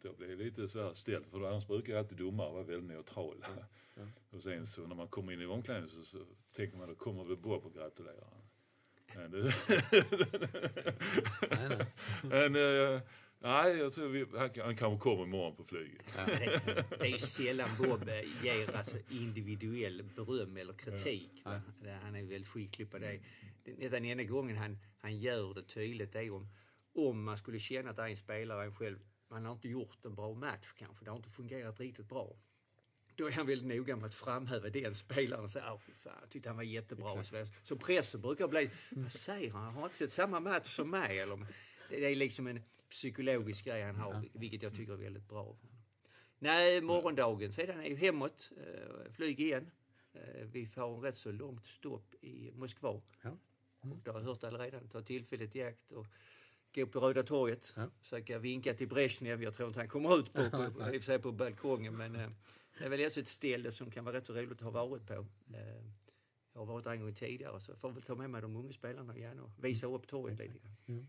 då 0.01 0.13
blev 0.13 0.37
det 0.37 0.43
lite 0.43 0.67
så 0.67 0.83
här 0.83 0.93
ställt 0.93 1.27
för 1.27 1.47
annars 1.49 1.67
brukar 1.67 1.93
ju 1.93 1.99
alltid 1.99 2.17
domare 2.17 2.51
vara 2.53 2.63
väldigt 2.63 2.89
neutrala. 2.89 3.47
Och 4.29 4.43
sen 4.43 4.67
så 4.67 4.87
när 4.87 4.95
man 4.95 5.07
kommer 5.07 5.33
in 5.33 5.41
i 5.41 5.45
omklädningsrummet 5.45 6.07
så, 6.07 6.17
så 6.19 6.25
tänker 6.55 6.77
man 6.77 6.87
då 6.87 6.95
kommer 6.95 7.23
väl 7.23 7.37
Bob 7.37 7.65
och 7.65 7.73
gratulerar. 7.73 8.27
Men, 9.15 9.31
men 12.23 12.55
eh, 12.55 13.01
nej, 13.39 13.77
jag 13.77 13.93
tror 13.93 14.07
vi, 14.07 14.25
han, 14.37 14.49
han 14.63 14.75
kanske 14.75 14.97
kommer 15.03 15.23
imorgon 15.23 15.55
på 15.55 15.63
flyget. 15.63 16.15
Det, 16.25 16.61
det 16.99 17.05
är 17.05 17.11
ju 17.11 17.19
sällan 17.19 17.69
Bob 17.77 18.09
eh, 18.09 18.43
ger 18.45 18.75
alltså 18.75 18.97
individuell 19.09 20.03
beröm 20.15 20.57
eller 20.57 20.73
kritik. 20.73 21.41
va. 21.45 21.61
Det- 21.83 21.99
Han 22.03 22.15
är 22.15 22.23
väldigt 22.23 22.47
skicklig 22.47 22.91
på 22.91 22.97
det. 22.97 23.19
Nästan 23.77 24.05
enda 24.05 24.23
gången 24.23 24.57
han, 24.57 24.77
han 24.97 25.19
gör 25.19 25.53
det 25.53 25.63
tydligt 25.63 26.15
är 26.15 26.31
om, 26.31 26.49
om 26.93 27.23
man 27.23 27.37
skulle 27.37 27.59
känna 27.59 27.89
att 27.89 27.99
en 27.99 28.17
spelare, 28.17 28.65
en 28.65 28.75
själv, 28.75 28.99
man 29.27 29.45
har 29.45 29.53
inte 29.53 29.69
gjort 29.69 30.05
en 30.05 30.15
bra 30.15 30.33
match 30.33 30.73
kanske, 30.77 31.05
det 31.05 31.11
har 31.11 31.17
inte 31.17 31.29
fungerat 31.29 31.79
riktigt 31.79 32.09
bra. 32.09 32.35
Då 33.15 33.27
är 33.27 33.31
han 33.31 33.47
väldigt 33.47 33.77
noga 33.77 33.95
med 33.95 34.05
att 34.05 34.13
framhäva 34.13 34.69
den 34.69 34.95
spelaren 34.95 35.43
och 35.43 35.49
säga, 35.49 35.73
åh 35.73 35.79
fy 35.79 35.93
fan, 35.93 36.13
jag 36.21 36.29
tyckte 36.29 36.49
han 36.49 36.55
var 36.55 36.63
jättebra. 36.63 37.09
Så, 37.09 37.35
vidare. 37.35 37.47
så 37.63 37.75
pressen 37.75 38.21
brukar 38.21 38.47
bli, 38.47 38.69
vad 38.89 39.11
säger 39.11 39.51
han, 39.51 39.63
han 39.63 39.73
har 39.73 39.83
inte 39.83 39.97
sett 39.97 40.11
samma 40.11 40.39
match 40.39 40.75
som 40.75 40.89
mig. 40.89 41.19
Eller, 41.19 41.45
det 41.89 42.05
är 42.05 42.15
liksom 42.15 42.47
en 42.47 42.63
psykologisk 42.89 43.65
grej 43.65 43.83
han 43.83 43.95
har, 43.95 44.29
vilket 44.33 44.63
jag 44.63 44.75
tycker 44.75 44.93
är 44.93 44.97
väldigt 44.97 45.27
bra. 45.27 45.57
Nej, 46.39 46.81
morgondagen 46.81 47.53
sedan 47.53 47.79
är 47.79 47.89
ju 47.89 47.95
hemåt, 47.95 48.51
eh, 48.57 49.11
flyg 49.11 49.39
igen. 49.39 49.71
Eh, 50.13 50.45
vi 50.51 50.65
får 50.65 50.95
en 50.95 51.01
rätt 51.01 51.17
så 51.17 51.31
långt 51.31 51.67
stopp 51.67 52.13
i 52.21 52.51
Moskva. 52.55 53.01
Ja. 53.21 53.37
Och 53.81 53.97
det 54.03 54.11
har 54.11 54.21
hört 54.21 54.43
allaredan. 54.43 54.87
Ta 54.87 55.01
tillfället 55.01 55.55
i 55.55 55.63
akt 55.63 55.91
och 55.91 56.05
gå 56.75 56.85
på 56.87 56.99
Röda 56.99 57.23
torget. 57.23 57.73
Ja. 57.75 57.89
Försöka 58.01 58.39
vinka 58.39 58.73
till 58.73 58.87
Brezhnev. 58.87 59.43
Jag 59.43 59.53
tror 59.53 59.67
inte 59.67 59.79
han 59.79 59.89
kommer 59.89 60.19
ut 60.19 60.33
på, 60.33 60.49
på, 60.49 60.57
i 60.93 60.97
och 60.97 61.01
för 61.01 61.05
sig 61.05 61.19
på 61.19 61.31
balkongen. 61.31 61.97
Men 61.97 62.15
eh, 62.15 62.29
det 62.79 62.85
är 62.85 62.89
väl 62.89 63.05
också 63.07 63.19
ett 63.19 63.27
ställe 63.27 63.71
som 63.71 63.91
kan 63.91 64.05
vara 64.05 64.15
rätt 64.15 64.27
så 64.27 64.33
roligt 64.33 64.51
att 64.51 64.61
ha 64.61 64.71
varit 64.87 65.07
på. 65.07 65.13
Eh, 65.13 65.83
jag 66.53 66.61
har 66.61 66.65
varit 66.73 66.83
där 66.83 66.91
en 66.91 67.01
gång 67.01 67.13
tidigare 67.13 67.59
så 67.61 67.71
jag 67.71 67.77
får 67.77 67.89
väl 67.91 68.01
ta 68.03 68.15
med 68.15 68.29
mig 68.29 68.41
de 68.41 68.55
unga 68.55 68.71
spelarna 68.71 69.17
igen 69.17 69.39
och 69.39 69.49
visa 69.65 69.87
upp 69.87 70.07
torget 70.07 70.39
lite 70.39 70.53
grann. 70.85 71.07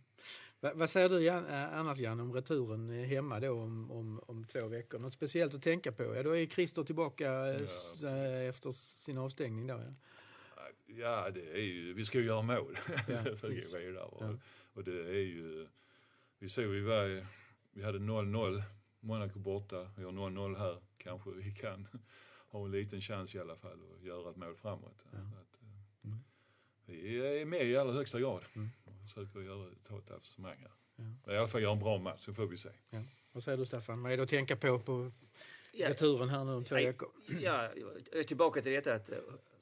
Va, 0.61 0.73
vad 0.75 0.91
säger 0.91 1.09
du 1.09 1.21
Jan, 1.21 1.47
eh, 1.47 1.79
annars 1.79 1.99
Jan 1.99 2.21
om 2.21 2.33
returen 2.33 2.91
hemma 3.05 3.41
då 3.41 3.51
om, 3.63 3.91
om, 3.91 4.21
om 4.27 4.45
två 4.45 4.67
veckor? 4.67 4.99
Något 4.99 5.13
speciellt 5.13 5.55
att 5.55 5.63
tänka 5.63 5.93
på? 5.93 6.03
Ja, 6.17 6.23
då 6.23 6.37
är 6.37 6.47
Christer 6.47 6.85
tillbaka 6.85 7.47
eh, 7.47 7.63
s- 7.63 8.03
eh, 8.03 8.49
efter 8.49 8.71
sin 8.73 9.19
avstängning 9.19 9.67
där. 9.67 9.79
Ja. 9.79 9.95
Ja, 10.91 11.31
det 11.31 11.51
är 11.53 11.63
ju, 11.63 11.93
vi 11.95 12.05
ska 12.05 12.19
ju 12.19 12.25
göra 12.25 12.43
mål 12.43 12.79
Ja, 12.87 12.95
för 13.23 13.33
att 13.33 13.41
gå 13.41 13.49
vidare. 13.49 14.01
Och, 14.01 14.25
Ja. 14.25 14.39
och 14.75 14.85
det 14.85 15.01
är 15.09 15.13
ju, 15.25 15.69
vi 16.39 16.49
såg 16.49 16.65
vi 16.65 16.81
var, 16.81 17.27
vi 17.73 17.83
hade 17.83 17.99
0-0, 17.99 18.63
Monaco 19.01 19.39
borta, 19.39 19.91
vi 19.97 20.05
har 20.05 20.13
0-0 20.13 20.57
här. 20.59 20.83
Kanske 20.99 21.31
vi 21.31 21.53
kan 21.55 21.89
ha 22.51 22.65
en 22.65 22.71
liten 22.71 23.01
chans 23.01 23.35
i 23.35 23.39
alla 23.39 23.57
fall 23.57 23.79
att 23.99 24.05
göra 24.07 24.31
ett 24.31 24.37
mål 24.37 24.55
framåt. 24.57 25.05
Så 25.11 25.17
Att, 25.17 25.63
eh, 26.09 26.17
Vi 26.87 27.41
är 27.41 27.45
med 27.45 27.67
i 27.67 27.77
allra 27.77 27.93
högsta 27.93 28.21
grad 28.21 28.43
och 28.85 28.95
försöker 29.09 29.41
göra, 29.41 29.71
ta 29.85 29.99
ett 29.99 30.11
avancemang 30.11 30.57
här. 31.27 31.35
I 31.35 31.37
alla 31.37 31.49
fall 31.49 31.63
göra 31.63 31.73
en 31.73 31.79
bra 31.79 31.99
match, 31.99 32.21
så 32.25 32.35
får 32.35 32.47
vi 32.47 32.57
se. 32.57 32.69
Ja. 32.91 33.03
Vad 33.33 33.43
säger 33.43 33.59
du 33.59 33.67
Staffan? 33.67 34.03
Vad 34.03 34.13
är 34.13 34.17
det 34.17 34.23
att 34.23 34.29
tänka 34.29 34.57
på 34.57 34.79
på 34.79 35.13
Ja. 35.73 35.89
returen 35.91 36.29
här 36.29 36.45
nu 36.45 36.53
om 36.53 36.65
två 36.65 36.75
veckor? 36.75 37.09
Ja, 37.41 37.69
jag 37.77 38.19
är 38.21 38.23
tillbaka 38.25 38.61
till 38.63 38.73
detta 38.73 38.95
att 38.95 39.11
eh, 39.13 39.19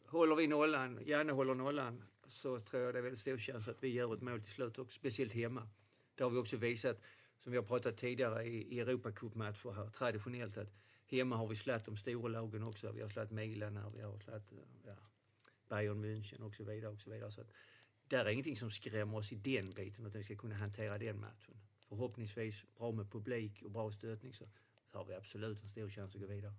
håller 0.09 0.37
vi 0.37 0.47
nollan, 0.47 1.01
Janne 1.07 1.33
håller 1.33 1.55
nollan, 1.55 2.05
så 2.27 2.61
tror 2.61 2.83
jag 2.83 2.95
det 2.95 2.99
är 2.99 3.03
väldigt 3.03 3.21
stor 3.21 3.39
chans 3.39 3.69
att 3.69 3.85
vi 3.85 3.89
gör 3.89 4.15
ett 4.15 4.23
mål 4.23 4.41
till 4.41 4.51
slut 4.51 4.79
också, 4.79 4.99
speciellt 4.99 5.33
hemma. 5.33 5.69
Det 6.15 6.25
har 6.25 6.31
vi 6.31 6.39
också 6.39 6.57
visat, 6.57 7.01
som 7.39 7.53
vi 7.53 7.59
har 7.59 7.65
pratat 7.65 7.97
tidigare 7.97 8.45
i, 8.45 8.75
i 8.75 8.81
Europacupmatcher 8.81 9.73
här, 9.73 9.89
traditionellt 9.89 10.59
att 10.59 10.73
hemma 11.07 11.37
har 11.37 11.49
vi 11.49 11.57
slagit 11.57 11.85
de 11.85 11.97
stora 11.97 12.29
lagen 12.29 12.63
också. 12.63 12.93
Vi 12.93 13.03
har 13.03 13.09
slagit 13.09 13.31
Milan 13.31 13.77
här, 13.77 13.91
vi 13.97 14.03
har 14.03 14.19
slagit 14.19 14.53
ja, 14.87 14.97
Bayern 15.69 16.05
München 16.05 16.43
och 16.43 16.55
så 16.55 16.65
vidare. 16.65 16.93
Och 16.93 17.01
så 17.01 17.11
vidare. 17.11 17.31
Så 17.31 17.41
att, 17.41 17.53
där 18.09 18.25
är 18.25 18.29
ingenting 18.29 18.57
som 18.57 18.71
skrämmer 18.71 19.17
oss 19.17 19.33
i 19.33 19.37
den 19.37 19.71
biten, 19.71 20.07
utan 20.07 20.19
vi 20.19 20.25
ska 20.25 20.37
kunna 20.37 20.55
hantera 20.55 20.99
den 20.99 21.21
matchen. 21.21 21.55
Förhoppningsvis 21.89 22.65
bra 22.79 22.93
med 22.93 23.11
publik 23.11 23.63
och 23.63 23.71
bra 23.71 23.91
stötning 23.91 24.33
så, 24.33 24.45
så 24.93 24.99
har 24.99 25.05
vi 25.05 25.15
absolut 25.15 25.63
en 25.63 25.69
stor 25.69 25.89
chans 25.89 26.15
att 26.15 26.21
gå 26.21 26.27
vidare. 26.27 26.55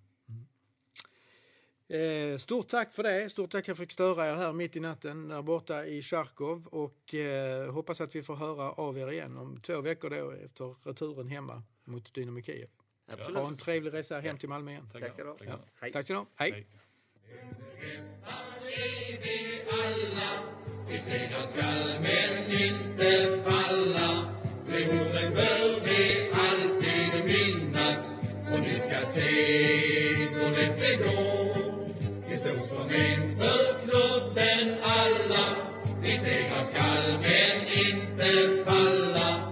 Eh, 1.89 2.38
stort 2.38 2.67
tack 2.67 2.93
för 2.93 3.04
det. 3.04 3.30
Stort 3.30 3.52
tack 3.52 3.63
att 3.63 3.67
jag 3.67 3.78
fick 3.78 3.91
störa 3.91 4.28
er 4.28 4.36
här 4.36 4.54
mitt 4.54 4.76
i 4.76 4.80
natten 4.80 5.28
där 5.28 5.41
borta 5.41 5.86
i 5.86 6.02
Charkov 6.02 6.67
och 6.67 7.15
eh, 7.15 7.71
hoppas 7.71 8.02
att 8.02 8.15
vi 8.15 8.23
får 8.23 8.36
höra 8.36 8.71
av 8.71 8.97
er 8.97 9.12
igen 9.12 9.38
om 9.38 9.62
två 9.62 9.82
veckor 9.82 10.10
då 10.10 10.32
efter 10.32 10.76
returen 10.84 11.28
hemma 11.28 11.63
mot 11.84 12.13
Dynamo 12.13 12.41
Kiev. 12.41 12.67
Absolut. 13.12 13.38
Ha 13.38 13.47
en 13.47 13.58
trevlig 13.58 13.93
resa 13.93 14.19
hem 14.19 14.38
till 14.38 14.50
Malmö 14.50 14.71
igen. 14.71 14.89
Tack 14.93 15.13
ska 15.13 15.23
du 15.23 15.30
ha. 15.30 15.38
Hej. 15.82 15.91
Tack 15.91 16.06
ska 16.06 16.13
ni 16.13 16.19
ha. 16.19 16.26
Hej. 16.36 16.52
Hej. 16.52 16.67
Vi 20.89 20.97
segrar 20.97 21.41
skall 21.41 22.02
men 22.02 22.52
inte 22.52 23.41
falla 23.45 24.34
De 24.67 24.86
orden 24.86 25.34
bör 25.34 25.82
vi 25.84 26.32
alltid 26.34 27.26
minnas 27.26 28.19
Och 28.54 28.60
ni 28.60 28.76
ska 28.76 29.06
se 29.13 29.97
lätt 30.58 30.80
det 30.80 30.95
går 30.95 31.28
Vi 31.32 31.37
som 32.67 32.89
en 32.89 33.36
för 33.38 33.80
klubben 33.86 34.75
alla. 34.84 35.45
Vi 36.01 36.17
segrar 36.17 36.63
skall 36.63 37.19
men 37.21 37.67
inte 37.86 38.63
falla. 38.65 39.46